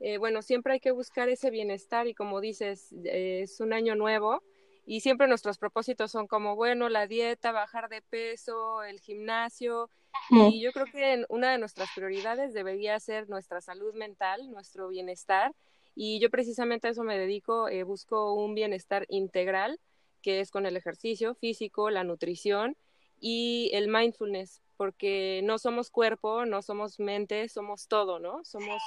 eh, 0.00 0.18
bueno, 0.18 0.42
siempre 0.42 0.72
hay 0.72 0.80
que 0.80 0.90
buscar 0.90 1.28
ese 1.28 1.50
bienestar 1.50 2.08
y 2.08 2.14
como 2.14 2.40
dices, 2.40 2.92
es 3.04 3.60
un 3.60 3.72
año 3.72 3.94
nuevo 3.94 4.42
y 4.84 5.02
siempre 5.02 5.28
nuestros 5.28 5.56
propósitos 5.56 6.10
son 6.10 6.26
como, 6.26 6.56
bueno, 6.56 6.88
la 6.88 7.06
dieta, 7.06 7.52
bajar 7.52 7.88
de 7.88 8.02
peso, 8.02 8.82
el 8.82 8.98
gimnasio. 8.98 9.90
Y 10.30 10.60
yo 10.60 10.72
creo 10.72 10.86
que 10.86 11.24
una 11.28 11.52
de 11.52 11.58
nuestras 11.58 11.88
prioridades 11.94 12.52
debería 12.52 12.98
ser 12.98 13.28
nuestra 13.28 13.60
salud 13.60 13.94
mental, 13.94 14.50
nuestro 14.50 14.88
bienestar. 14.88 15.54
Y 15.94 16.18
yo 16.18 16.30
precisamente 16.30 16.88
a 16.88 16.90
eso 16.90 17.04
me 17.04 17.16
dedico, 17.16 17.68
eh, 17.68 17.84
busco 17.84 18.34
un 18.34 18.56
bienestar 18.56 19.06
integral, 19.08 19.78
que 20.24 20.40
es 20.40 20.50
con 20.50 20.64
el 20.64 20.76
ejercicio 20.78 21.34
físico, 21.34 21.90
la 21.90 22.02
nutrición 22.02 22.78
y 23.20 23.70
el 23.74 23.88
mindfulness, 23.88 24.62
porque 24.78 25.42
no 25.44 25.58
somos 25.58 25.90
cuerpo, 25.90 26.46
no 26.46 26.62
somos 26.62 26.98
mente, 26.98 27.46
somos 27.50 27.88
todo, 27.88 28.18
¿no? 28.18 28.42
Somos 28.42 28.82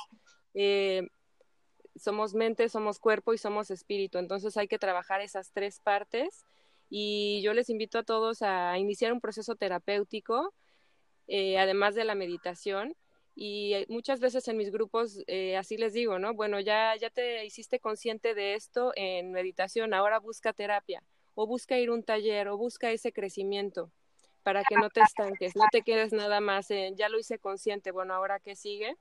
eh, 0.55 1.07
somos 1.95 2.33
mente, 2.33 2.69
somos 2.69 2.97
cuerpo 2.97 3.33
y 3.33 3.37
somos 3.37 3.69
espíritu. 3.69 4.17
Entonces 4.17 4.57
hay 4.57 4.67
que 4.67 4.79
trabajar 4.79 5.21
esas 5.21 5.51
tres 5.51 5.79
partes 5.79 6.45
y 6.89 7.41
yo 7.43 7.53
les 7.53 7.69
invito 7.69 7.99
a 7.99 8.03
todos 8.03 8.41
a 8.41 8.77
iniciar 8.79 9.13
un 9.13 9.21
proceso 9.21 9.55
terapéutico, 9.55 10.55
eh, 11.27 11.59
además 11.59 11.93
de 11.93 12.03
la 12.03 12.15
meditación. 12.15 12.95
Y 13.35 13.73
eh, 13.75 13.85
muchas 13.89 14.19
veces 14.19 14.47
en 14.47 14.57
mis 14.57 14.71
grupos 14.71 15.19
eh, 15.27 15.55
así 15.57 15.77
les 15.77 15.93
digo, 15.93 16.17
¿no? 16.17 16.33
Bueno, 16.33 16.59
ya, 16.59 16.95
ya 16.99 17.11
te 17.11 17.45
hiciste 17.45 17.79
consciente 17.79 18.33
de 18.33 18.55
esto 18.55 18.91
en 18.95 19.31
meditación, 19.31 19.93
ahora 19.93 20.19
busca 20.19 20.53
terapia 20.53 21.03
o 21.39 21.45
busca 21.45 21.77
ir 21.77 21.89
a 21.89 21.93
un 21.93 22.01
taller 22.01 22.47
o 22.47 22.57
busca 22.57 22.89
ese 22.89 23.13
crecimiento 23.13 23.91
para 24.41 24.63
que 24.63 24.75
no 24.75 24.89
te 24.89 25.01
estanques, 25.01 25.55
no 25.55 25.65
te 25.71 25.83
quedes 25.83 26.11
nada 26.11 26.41
más 26.41 26.71
en, 26.71 26.95
ya 26.95 27.09
lo 27.09 27.19
hice 27.19 27.37
consciente, 27.37 27.91
bueno, 27.91 28.15
ahora 28.15 28.39
qué 28.39 28.55
sigue, 28.55 28.95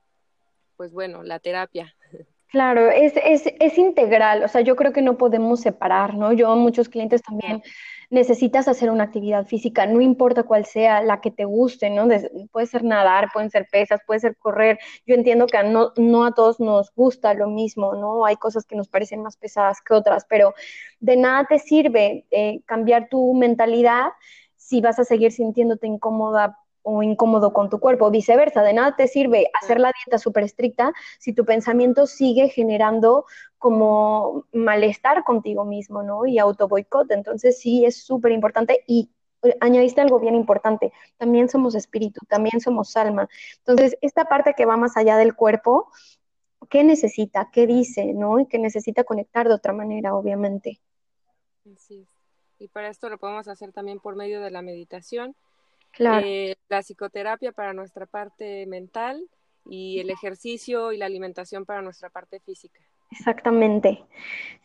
pues 0.76 0.92
bueno, 0.92 1.22
la 1.22 1.40
terapia. 1.40 1.96
Claro, 2.48 2.90
es, 2.90 3.12
es, 3.24 3.52
es, 3.58 3.76
integral, 3.76 4.44
o 4.44 4.48
sea, 4.48 4.60
yo 4.60 4.76
creo 4.76 4.92
que 4.92 5.02
no 5.02 5.18
podemos 5.18 5.60
separar, 5.60 6.14
¿no? 6.14 6.32
Yo 6.32 6.54
muchos 6.54 6.88
clientes 6.88 7.20
también 7.20 7.60
necesitas 8.10 8.68
hacer 8.68 8.90
una 8.90 9.04
actividad 9.04 9.46
física, 9.46 9.86
no 9.86 10.00
importa 10.00 10.42
cuál 10.44 10.64
sea, 10.64 11.02
la 11.02 11.20
que 11.20 11.30
te 11.30 11.44
guste, 11.44 11.90
¿no? 11.90 12.06
puede 12.52 12.66
ser 12.66 12.84
nadar, 12.84 13.28
pueden 13.32 13.50
ser 13.50 13.66
pesas, 13.70 14.00
puede 14.06 14.20
ser 14.20 14.36
correr. 14.36 14.78
Yo 15.06 15.14
entiendo 15.14 15.46
que 15.46 15.62
no, 15.64 15.92
no 15.96 16.24
a 16.24 16.32
todos 16.32 16.60
nos 16.60 16.92
gusta 16.94 17.34
lo 17.34 17.48
mismo, 17.48 17.94
¿no? 17.94 18.24
Hay 18.24 18.36
cosas 18.36 18.64
que 18.64 18.76
nos 18.76 18.88
parecen 18.88 19.22
más 19.22 19.36
pesadas 19.36 19.80
que 19.80 19.94
otras, 19.94 20.26
pero 20.28 20.54
de 21.00 21.16
nada 21.16 21.46
te 21.48 21.58
sirve 21.58 22.26
eh, 22.30 22.60
cambiar 22.66 23.08
tu 23.08 23.34
mentalidad 23.34 24.10
si 24.56 24.80
vas 24.80 24.98
a 24.98 25.04
seguir 25.04 25.32
sintiéndote 25.32 25.86
incómoda 25.86 26.58
o 26.88 27.02
incómodo 27.02 27.52
con 27.52 27.68
tu 27.68 27.80
cuerpo. 27.80 28.12
Viceversa, 28.12 28.62
de 28.62 28.72
nada 28.72 28.94
te 28.94 29.08
sirve 29.08 29.50
hacer 29.60 29.80
la 29.80 29.90
dieta 29.92 30.18
súper 30.18 30.44
estricta 30.44 30.92
si 31.18 31.32
tu 31.32 31.44
pensamiento 31.44 32.06
sigue 32.06 32.48
generando 32.48 33.26
como 33.58 34.44
malestar 34.52 35.24
contigo 35.24 35.64
mismo, 35.64 36.04
¿no? 36.04 36.26
Y 36.26 36.38
auto 36.38 36.68
boicot. 36.68 37.10
Entonces 37.10 37.58
sí 37.58 37.84
es 37.84 38.04
súper 38.04 38.30
importante 38.30 38.84
y 38.86 39.10
eh, 39.42 39.56
añadiste 39.60 40.00
algo 40.00 40.20
bien 40.20 40.36
importante, 40.36 40.92
también 41.16 41.48
somos 41.48 41.74
espíritu, 41.74 42.20
también 42.28 42.60
somos 42.60 42.96
alma. 42.96 43.28
Entonces, 43.58 43.98
esta 44.00 44.26
parte 44.26 44.54
que 44.56 44.64
va 44.64 44.76
más 44.76 44.96
allá 44.96 45.16
del 45.16 45.34
cuerpo, 45.34 45.90
¿qué 46.70 46.84
necesita? 46.84 47.50
¿Qué 47.52 47.66
dice? 47.66 48.12
¿No? 48.14 48.38
Y 48.38 48.46
que 48.46 48.60
necesita 48.60 49.02
conectar 49.02 49.48
de 49.48 49.54
otra 49.54 49.72
manera, 49.72 50.14
obviamente. 50.14 50.80
Sí. 51.76 52.06
Y 52.60 52.68
para 52.68 52.88
esto 52.88 53.08
lo 53.08 53.18
podemos 53.18 53.48
hacer 53.48 53.72
también 53.72 53.98
por 53.98 54.14
medio 54.14 54.40
de 54.40 54.52
la 54.52 54.62
meditación 54.62 55.34
eh, 55.98 56.56
la 56.68 56.82
psicoterapia 56.82 57.52
para 57.52 57.72
nuestra 57.72 58.06
parte 58.06 58.66
mental 58.66 59.28
y 59.68 60.00
el 60.00 60.10
ejercicio 60.10 60.92
y 60.92 60.98
la 60.98 61.06
alimentación 61.06 61.64
para 61.64 61.82
nuestra 61.82 62.10
parte 62.10 62.40
física. 62.40 62.80
Exactamente. 63.12 64.02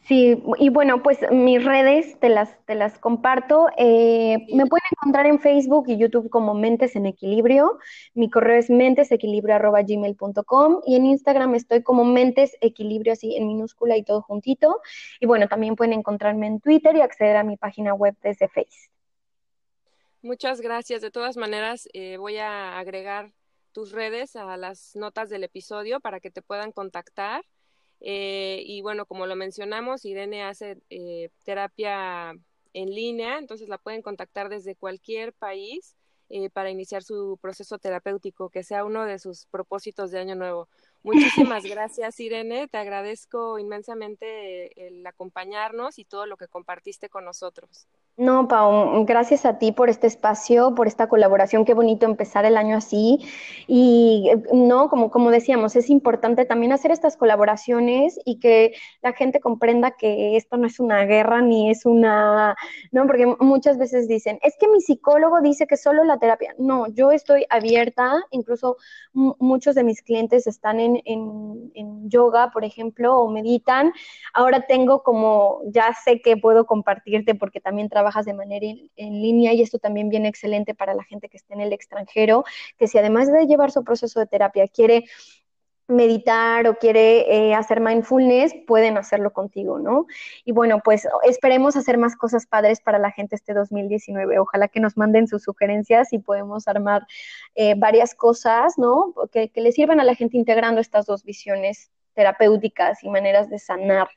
Sí, 0.07 0.41
y 0.57 0.69
bueno, 0.69 1.03
pues 1.03 1.19
mis 1.31 1.63
redes 1.63 2.19
te 2.19 2.27
las, 2.27 2.57
te 2.65 2.73
las 2.73 2.97
comparto. 2.97 3.67
Eh, 3.77 4.39
me 4.53 4.65
pueden 4.65 4.87
encontrar 4.91 5.27
en 5.27 5.39
Facebook 5.39 5.85
y 5.87 5.97
YouTube 5.97 6.27
como 6.29 6.55
Mentes 6.55 6.95
en 6.95 7.05
Equilibrio. 7.05 7.77
Mi 8.15 8.31
correo 8.31 8.57
es 8.57 8.71
mentesequilibrio.gmail.com 8.71 10.81
y 10.87 10.95
en 10.95 11.05
Instagram 11.05 11.53
estoy 11.53 11.83
como 11.83 12.03
Mentes 12.03 12.57
Equilibrio, 12.61 13.13
así 13.13 13.35
en 13.35 13.45
minúscula 13.45 13.95
y 13.95 14.01
todo 14.03 14.23
juntito. 14.23 14.81
Y 15.19 15.27
bueno, 15.27 15.47
también 15.47 15.75
pueden 15.75 15.93
encontrarme 15.93 16.47
en 16.47 16.61
Twitter 16.61 16.95
y 16.95 17.01
acceder 17.01 17.37
a 17.37 17.43
mi 17.43 17.57
página 17.57 17.93
web 17.93 18.15
desde 18.23 18.47
Facebook. 18.47 19.00
Muchas 20.23 20.61
gracias. 20.61 21.01
De 21.01 21.09
todas 21.09 21.35
maneras, 21.35 21.89
eh, 21.93 22.17
voy 22.17 22.37
a 22.37 22.77
agregar 22.77 23.33
tus 23.71 23.91
redes 23.91 24.35
a 24.35 24.55
las 24.55 24.95
notas 24.95 25.29
del 25.29 25.43
episodio 25.43 25.99
para 25.99 26.19
que 26.19 26.29
te 26.29 26.43
puedan 26.43 26.71
contactar. 26.71 27.43
Eh, 28.01 28.61
y 28.65 28.81
bueno, 28.81 29.07
como 29.07 29.25
lo 29.25 29.35
mencionamos, 29.35 30.05
Irene 30.05 30.43
hace 30.43 30.77
eh, 30.91 31.29
terapia 31.43 32.33
en 32.73 32.89
línea, 32.91 33.39
entonces 33.39 33.67
la 33.67 33.79
pueden 33.79 34.01
contactar 34.03 34.49
desde 34.49 34.75
cualquier 34.75 35.33
país 35.33 35.95
para 36.53 36.69
iniciar 36.69 37.03
su 37.03 37.37
proceso 37.41 37.77
terapéutico, 37.77 38.49
que 38.49 38.63
sea 38.63 38.85
uno 38.85 39.03
de 39.03 39.19
sus 39.19 39.47
propósitos 39.47 40.11
de 40.11 40.19
año 40.19 40.35
nuevo. 40.35 40.69
Muchísimas 41.03 41.63
gracias, 41.63 42.19
Irene. 42.19 42.67
Te 42.67 42.77
agradezco 42.77 43.57
inmensamente 43.57 44.87
el 44.87 45.05
acompañarnos 45.05 45.97
y 45.97 46.05
todo 46.05 46.25
lo 46.25 46.37
que 46.37 46.47
compartiste 46.47 47.09
con 47.09 47.25
nosotros. 47.25 47.87
No, 48.17 48.47
Pau, 48.47 49.03
gracias 49.05 49.45
a 49.45 49.57
ti 49.57 49.71
por 49.71 49.89
este 49.89 50.05
espacio, 50.05 50.75
por 50.75 50.85
esta 50.85 51.07
colaboración. 51.07 51.65
Qué 51.65 51.73
bonito 51.73 52.05
empezar 52.05 52.45
el 52.45 52.55
año 52.55 52.77
así. 52.77 53.19
Y 53.67 54.29
no, 54.53 54.89
como, 54.89 55.09
como 55.09 55.31
decíamos, 55.31 55.75
es 55.75 55.89
importante 55.89 56.45
también 56.45 56.73
hacer 56.73 56.91
estas 56.91 57.17
colaboraciones 57.17 58.19
y 58.25 58.37
que 58.39 58.73
la 59.01 59.13
gente 59.13 59.39
comprenda 59.39 59.91
que 59.91 60.35
esto 60.35 60.57
no 60.57 60.67
es 60.67 60.79
una 60.79 61.03
guerra 61.05 61.41
ni 61.41 61.71
es 61.71 61.85
una, 61.85 62.55
no, 62.91 63.07
porque 63.07 63.25
muchas 63.39 63.79
veces 63.79 64.07
dicen, 64.07 64.37
es 64.43 64.55
que 64.59 64.67
mi 64.67 64.81
psicólogo 64.81 65.41
dice 65.41 65.65
que 65.65 65.77
solo 65.77 66.03
la 66.03 66.19
terapia. 66.19 66.53
No, 66.59 66.87
yo 66.89 67.11
estoy 67.11 67.45
abierta, 67.49 68.23
incluso 68.29 68.77
muchos 69.13 69.73
de 69.73 69.83
mis 69.83 70.03
clientes 70.03 70.45
están 70.45 70.79
en 70.79 70.90
en, 71.05 72.09
yoga, 72.09 72.51
por 72.51 72.65
ejemplo, 72.65 73.17
o 73.19 73.31
meditan. 73.31 73.93
Ahora 74.33 74.65
tengo 74.67 75.01
como, 75.03 75.61
ya 75.65 75.93
sé 75.93 76.21
que 76.21 76.35
puedo 76.35 76.65
compartirte 76.65 77.35
porque 77.35 77.61
también 77.61 77.89
trabajas 77.89 78.25
de 78.25 78.33
manera 78.33 78.65
en, 78.65 79.21
línea 79.21 79.53
y 79.53 79.61
esto 79.61 79.79
también 79.79 80.09
viene 80.09 80.27
excelente 80.27 80.73
para 80.75 80.93
la 80.93 81.03
gente 81.03 81.29
que 81.29 81.37
está 81.37 81.53
en 81.53 81.61
el 81.61 81.73
extranjero, 81.73 82.43
que 82.77 82.87
si 82.87 82.97
además 82.97 83.31
de 83.31 83.45
llevar 83.45 83.71
su 83.71 83.83
proceso 83.83 84.19
de 84.19 84.27
terapia 84.27 84.67
quiere 84.67 85.05
meditar 85.91 86.67
o 86.67 86.75
quiere 86.75 87.49
eh, 87.49 87.53
hacer 87.53 87.79
mindfulness, 87.79 88.53
pueden 88.65 88.97
hacerlo 88.97 89.31
contigo, 89.31 89.79
¿no? 89.79 90.07
Y 90.45 90.51
bueno, 90.51 90.81
pues 90.83 91.07
esperemos 91.23 91.75
hacer 91.75 91.97
más 91.97 92.15
cosas 92.15 92.45
padres 92.45 92.81
para 92.81 92.97
la 92.99 93.11
gente 93.11 93.35
este 93.35 93.53
2019. 93.53 94.39
Ojalá 94.39 94.67
que 94.67 94.79
nos 94.79 94.97
manden 94.97 95.27
sus 95.27 95.43
sugerencias 95.43 96.13
y 96.13 96.19
podemos 96.19 96.67
armar 96.67 97.05
eh, 97.55 97.75
varias 97.77 98.15
cosas, 98.15 98.77
¿no? 98.77 99.13
Que, 99.31 99.49
que 99.49 99.61
le 99.61 99.71
sirvan 99.71 99.99
a 99.99 100.03
la 100.03 100.15
gente 100.15 100.37
integrando 100.37 100.81
estas 100.81 101.05
dos 101.05 101.23
visiones 101.23 101.91
terapéuticas 102.13 103.03
y 103.03 103.09
maneras 103.09 103.49
de 103.49 103.59
sanar. 103.59 104.09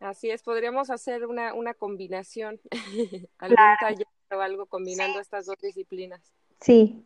Así 0.00 0.30
es, 0.30 0.42
podríamos 0.42 0.90
hacer 0.90 1.26
una, 1.26 1.54
una 1.54 1.74
combinación, 1.74 2.60
algún 3.38 3.56
taller 3.80 4.06
o 4.32 4.40
algo 4.40 4.66
combinando 4.66 5.20
estas 5.20 5.46
dos 5.46 5.58
disciplinas. 5.60 6.32
Sí, 6.60 7.04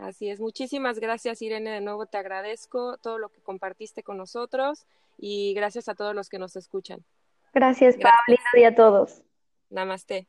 Así 0.00 0.30
es, 0.30 0.40
muchísimas 0.40 0.98
gracias 0.98 1.42
Irene, 1.42 1.70
de 1.70 1.80
nuevo 1.82 2.06
te 2.06 2.16
agradezco 2.16 2.96
todo 2.96 3.18
lo 3.18 3.28
que 3.28 3.42
compartiste 3.42 4.02
con 4.02 4.16
nosotros 4.16 4.86
y 5.18 5.52
gracias 5.52 5.88
a 5.90 5.94
todos 5.94 6.14
los 6.14 6.30
que 6.30 6.38
nos 6.38 6.56
escuchan. 6.56 7.04
Gracias, 7.52 7.96
Paulina, 7.96 8.50
y 8.54 8.64
a 8.64 8.74
todos. 8.74 9.22
Namaste. 9.68 10.26